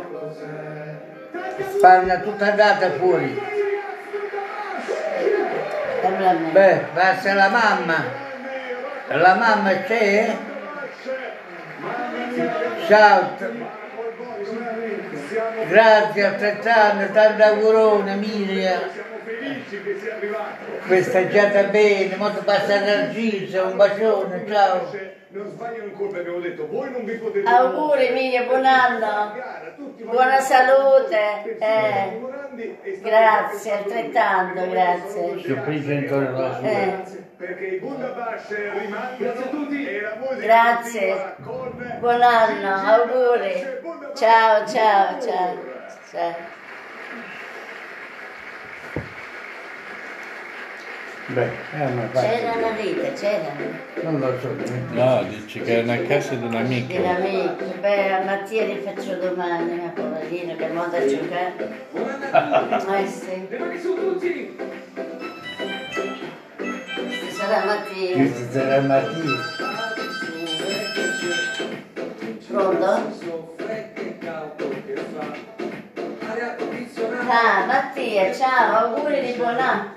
sparano 1.77 2.21
tutta 2.23 2.51
data 2.51 2.91
fuori. 2.93 3.51
Beh, 6.53 6.85
passa 6.95 7.35
la 7.35 7.49
mamma. 7.49 8.05
La 9.09 9.35
mamma 9.35 9.71
c'è? 9.83 10.37
Ciao. 12.93 13.39
Grazie 15.67 16.25
altrettanto, 16.27 17.13
tanto 17.15 17.43
augurone. 17.43 18.21
Felici 18.21 19.83
che 19.83 19.99
sia 19.99 20.17
arrivato. 20.17 20.65
Festeggiata 20.81 21.63
bene, 21.65 22.17
molto 22.17 22.43
passata 22.43 22.93
al 22.93 23.11
Gilso, 23.13 23.65
un 23.65 23.77
bacione, 23.77 24.45
ciao. 24.47 24.91
Non 25.29 25.51
sbaglio 25.53 25.85
in 25.85 25.93
colpa, 25.95 26.19
abbiamo 26.19 26.41
detto, 26.41 26.67
voi 26.67 26.91
non 26.91 27.07
vi 27.07 27.15
potete 27.15 27.49
Auguri 27.49 28.09
Emilia, 28.09 28.43
buon 28.43 28.67
anno. 28.67 29.35
Buona 30.03 30.41
salute. 30.41 31.57
Eh, 31.59 33.01
grazie, 33.01 33.73
altrettanto, 33.73 34.69
grazie. 34.69 35.43
Sorpresa 35.47 35.93
in 35.95 36.09
corso. 36.09 36.61
Eh, 36.63 37.22
perché 37.43 37.65
i 37.67 37.79
Bundabash 37.81 38.55
rimangono 38.79 39.69
e 39.69 40.01
la 40.01 40.17
musica 40.17 40.47
grazie. 40.47 41.35
con 41.43 41.97
Buon 41.99 42.23
anno, 42.23 42.73
auguri. 42.73 43.67
Ciao, 44.15 44.65
ciao, 44.65 45.21
ciao. 45.21 45.59
ciao. 46.09 46.35
Beh, 51.27 51.51
è 51.73 51.85
una 51.85 52.09
parte. 52.13 52.29
C'era 52.29 52.53
una 52.53 52.71
vita, 52.81 53.13
c'era. 53.13 53.53
Non 54.03 54.21
lo 54.21 54.39
so. 54.39 54.55
No, 54.91 55.25
dici 55.25 55.61
che 55.63 55.81
è 55.81 55.83
una 55.83 56.01
casa 56.03 56.35
di 56.35 56.45
un'amica. 56.45 56.95
Dinamico. 56.95 57.65
Beh, 57.81 58.13
a 58.13 58.23
Mattia 58.23 58.67
li 58.67 58.77
faccio 58.85 59.17
domani, 59.17 59.85
a 59.85 59.91
poverino, 59.91 60.55
che 60.55 60.69
modo 60.69 60.97
a 60.97 61.07
giocare. 61.07 61.81
Eh 63.01 63.07
sì. 63.09 63.49
Mattia. 67.61 68.17
Questo 68.17 68.51
sarà 68.51 68.81
Mattia. 68.81 69.71
Pronto? 72.49 72.85
Ah, 77.29 77.65
Mattia, 77.67 78.33
ciao, 78.35 78.95
auguri 78.95 79.21
di 79.21 79.33
buon 79.33 79.59
anno. 79.59 79.93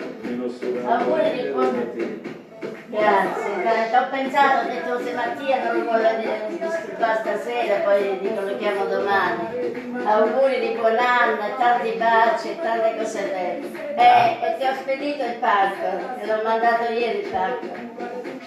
Auguri 0.86 1.42
di 1.42 1.50
buon 1.50 1.66
anno. 1.66 2.45
Grazie, 2.88 3.98
ho 3.98 4.08
pensato, 4.10 4.68
ho 4.68 4.72
detto 4.72 5.04
se 5.04 5.14
Mattia 5.14 5.64
non 5.64 5.84
vuole 5.84 6.46
disturbare 6.48 7.20
stasera, 7.20 7.76
poi 7.84 8.20
dico 8.20 8.42
lo 8.42 8.58
chiamo 8.58 8.86
domani. 8.86 9.94
Auguri 10.06 10.60
di 10.60 10.76
buon 10.76 10.98
anno, 10.98 11.56
tanti 11.58 11.92
baci 11.98 12.52
e 12.52 12.62
tante 12.62 12.96
cose 12.98 13.22
belle. 13.24 13.96
Eh, 13.96 14.46
e 14.46 14.58
ti 14.58 14.66
ho 14.66 14.74
spedito 14.74 15.24
il 15.24 15.36
pacco, 15.36 16.20
te 16.20 16.26
l'ho 16.26 16.42
mandato 16.44 16.92
ieri 16.92 17.20
il 17.20 17.30
pacco. 17.30 17.94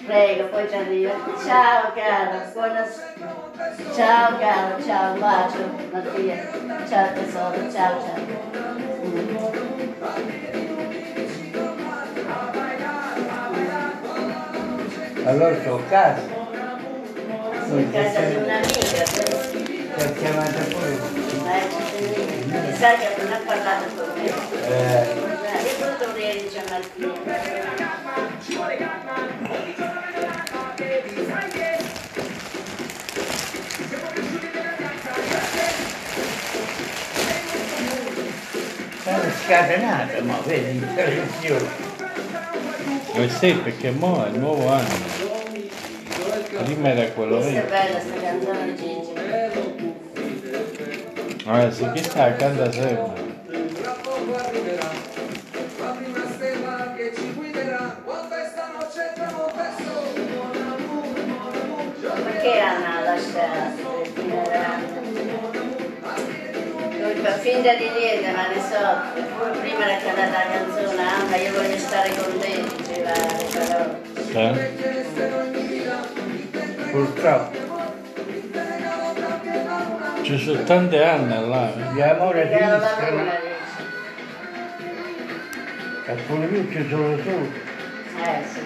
Prego, 0.05 0.47
poi 0.47 0.67
ti 0.67 0.75
arriva. 0.75 1.11
Ciao 1.45 1.91
caro, 1.93 2.41
buona... 2.53 2.85
Ciao 3.93 4.37
caro, 4.37 4.81
ciao, 4.83 5.13
un 5.13 5.19
bacio 5.19 5.69
Mattia. 5.91 6.37
Ciao 6.87 7.13
tesoro, 7.13 7.71
ciao 7.71 7.99
ciao. 8.01 8.68
Allora 15.29 15.55
sono 15.61 15.75
a 15.75 15.83
casa. 15.83 16.21
Sono 17.67 17.79
in 17.79 17.91
casa 17.91 18.19
di 18.21 18.35
un'amica, 18.35 19.03
Ti 19.03 20.01
ha 20.01 20.11
chiamato 20.13 20.59
pure. 20.69 20.97
mi 22.47 22.73
sa 22.75 22.93
che 22.95 23.15
non 23.21 23.31
ha 23.31 23.39
parlato 23.45 23.85
con 23.95 24.07
me. 24.15 24.25
Eh, 24.25 25.05
tutto 25.77 26.17
ieri 26.17 26.41
dice 26.41 26.63
Mattia. 26.67 27.13
sono 39.03 39.31
scatenata, 39.45 40.23
ma 40.23 40.39
vedi, 40.45 40.77
interruzione. 40.77 41.88
Eh 43.21 43.27
sì, 43.27 43.53
perché 43.53 43.91
mo 43.91 44.25
è 44.25 44.29
il 44.29 44.39
nuovo 44.39 44.69
anno. 44.69 44.87
Prima 46.63 46.89
era 46.89 47.09
quello 47.11 47.39
Questa 47.39 47.51
è 47.51 47.61
lì. 47.63 47.69
bella 47.69 47.99
sta 47.99 48.13
canzone 48.21 48.75
Gigi. 48.75 49.13
Ah, 51.45 51.69
sì, 51.71 51.91
chi 51.93 52.03
sta 52.03 52.33
canta 52.35 52.71
sempre. 52.71 53.28
Fa 67.21 67.31
finta 67.33 67.73
di 67.75 67.89
niente, 67.89 68.31
ma 68.31 68.47
ne 68.47 68.59
so, 68.59 69.59
prima 69.59 69.83
era 69.89 69.97
cantata 70.01 70.29
la 70.29 70.45
canzone 70.51 71.01
Anna, 71.01 71.35
io 71.35 71.51
voglio 71.53 71.77
stare 71.77 72.09
con 72.15 72.39
te, 72.39 72.61
diceva 72.77 73.11
parole. 73.11 73.99
Sì? 74.15 74.47
Purtroppo, 76.91 77.57
Ci 80.21 80.37
sono 80.37 80.63
tante 80.63 81.03
anni 81.03 81.49
là. 81.49 81.73
eh. 81.73 81.93
gli 81.93 82.01
amori 82.01 82.39
Perché 82.39 82.55
era 82.55 82.77
la 82.77 82.87
finiscono 82.87 83.17
luna, 83.17 83.37
e 86.05 86.13
pure 86.27 86.45
io 86.45 86.71
ci 86.71 86.87
sono 86.89 87.15
tu. 87.17 87.51
Eh 88.23 88.43
sì. 88.47 88.59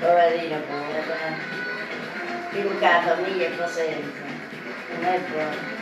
Poverino 0.00 0.58
pure, 0.60 1.02
eh. 2.52 2.58
Educato 2.58 3.12
a 3.12 3.16
mille 3.16 3.56
cosente. 3.56 4.20
Non 4.94 5.04
è 5.12 5.18
buono. 5.30 5.81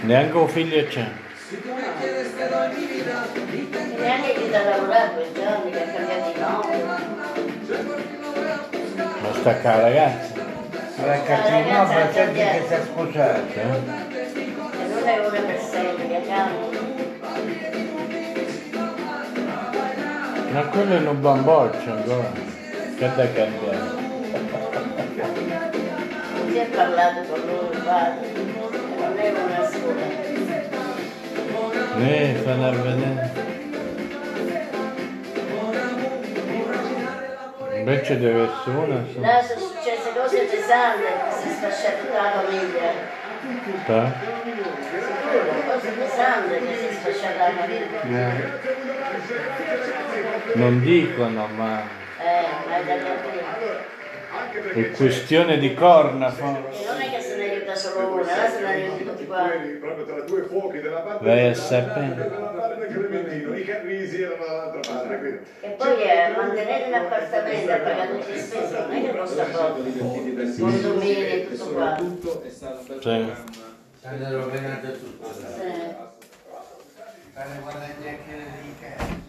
Neanche 0.00 0.36
un 0.36 0.48
figlio 0.48 0.86
c'è. 0.86 1.06
Neanche 3.98 4.32
chi 4.34 4.50
da 4.50 4.62
lavorare 4.64 5.10
quei 5.12 5.32
giorni 5.34 5.70
che 5.70 5.82
ha 5.82 5.86
cambiato 5.86 6.32
di 6.32 6.38
nome. 6.38 6.84
Ma 9.20 9.32
sta 9.34 9.52
la 9.62 9.80
ragazza. 9.80 10.34
La 11.04 11.22
cattiva 11.22 11.82
ma 11.84 12.12
sempre 12.12 12.32
che 12.32 12.64
si 12.66 12.74
è 12.74 12.80
sposato. 12.82 13.40
Sì? 13.52 13.58
E 13.58 13.62
non 14.88 15.06
è 15.06 15.18
una 15.18 15.40
per 15.40 15.60
sempre, 15.60 16.22
cambia. 16.26 16.86
Ma 20.52 20.62
quello 20.62 20.94
è 20.94 21.08
un 21.08 21.20
bamboccio 21.20 21.90
ancora. 21.90 22.30
Che 22.96 23.10
da 23.14 23.32
cambiare. 23.32 24.06
Non 26.34 26.50
si 26.50 26.56
è 26.56 26.66
parlato 26.66 27.20
con 27.28 27.40
lui, 27.40 27.70
il 27.72 27.82
padre. 27.84 28.37
Eh, 32.00 32.36
a 32.46 32.70
vedere. 32.70 33.30
Invece 37.78 38.18
deve 38.18 38.42
essere 38.44 38.76
una 38.76 39.04
sola. 39.12 39.26
Là 39.26 39.42
sono 39.42 39.60
successe 39.60 40.12
cose 40.14 40.38
pesanti, 40.44 41.02
si 41.40 41.48
è 41.48 41.50
sfasciata 41.52 41.96
tutta 41.98 42.22
la 42.22 42.30
famiglia. 42.30 42.92
Sta? 43.82 44.12
Sicuro, 44.20 44.70
cose 45.72 45.88
pesanti 45.90 46.54
che 46.66 46.74
si 46.76 46.86
è 46.86 46.92
sfasciata 46.92 47.38
la 47.38 47.50
famiglia. 47.58 48.00
Eh, 48.02 48.06
Non 50.54 50.80
dicono, 50.80 51.46
ma 51.56 51.82
Eh, 52.18 52.46
ma 52.68 52.76
è 52.76 52.82
da 52.84 52.94
capire. 53.04 53.44
è 54.74 54.90
questione 54.90 55.58
di 55.58 55.74
corna. 55.74 56.28
E 56.36 56.40
non 56.40 56.56
è 57.00 57.10
che 57.10 57.20
se 57.20 57.36
ne 57.36 57.50
aiuta 57.50 57.74
solo 57.74 58.12
una, 58.14 58.24
se 58.26 58.60
ne 58.60 58.66
aiuta 58.66 59.07
tutti 59.28 59.48
quanti. 59.48 59.68
proprio 59.78 60.04
tra 60.04 60.20
due 60.20 60.42
fuochi 60.42 60.80
della 60.80 61.00
parte 61.00 61.24
Vai 61.24 61.48
a 61.48 61.54
sapere. 61.54 62.28
dalla 62.28 62.46
parte 62.48 62.86
del 62.86 62.88
Clementino, 62.96 63.56
i 63.56 63.64
Carrisi 63.64 64.22
erano 64.22 64.44
dall'altra 64.44 64.92
parte. 64.92 65.18
quindi- 65.18 65.38
E 65.60 65.68
poi 65.70 66.02
eh, 66.02 66.34
mantenere 66.36 66.84
un 66.88 66.94
appartamento 66.94 67.72
a 67.72 67.76
pagare 67.76 68.10
tutte 68.18 68.32
le 68.32 68.38
spese 68.40 68.78
non 68.78 68.90
è 68.92 69.00
che 69.02 69.16
costa 69.16 69.44
poco. 69.44 69.82
Condomini 70.58 71.26
e 71.26 71.46
tutto 71.50 71.72
quanto. 71.72 72.42
Sì. 73.00 73.32
hanno 74.02 74.30
rovinato 74.40 74.92
tutto. 74.92 75.32
Sì. 75.32 76.06
Fanno 77.32 77.60
guadagnare 77.62 79.27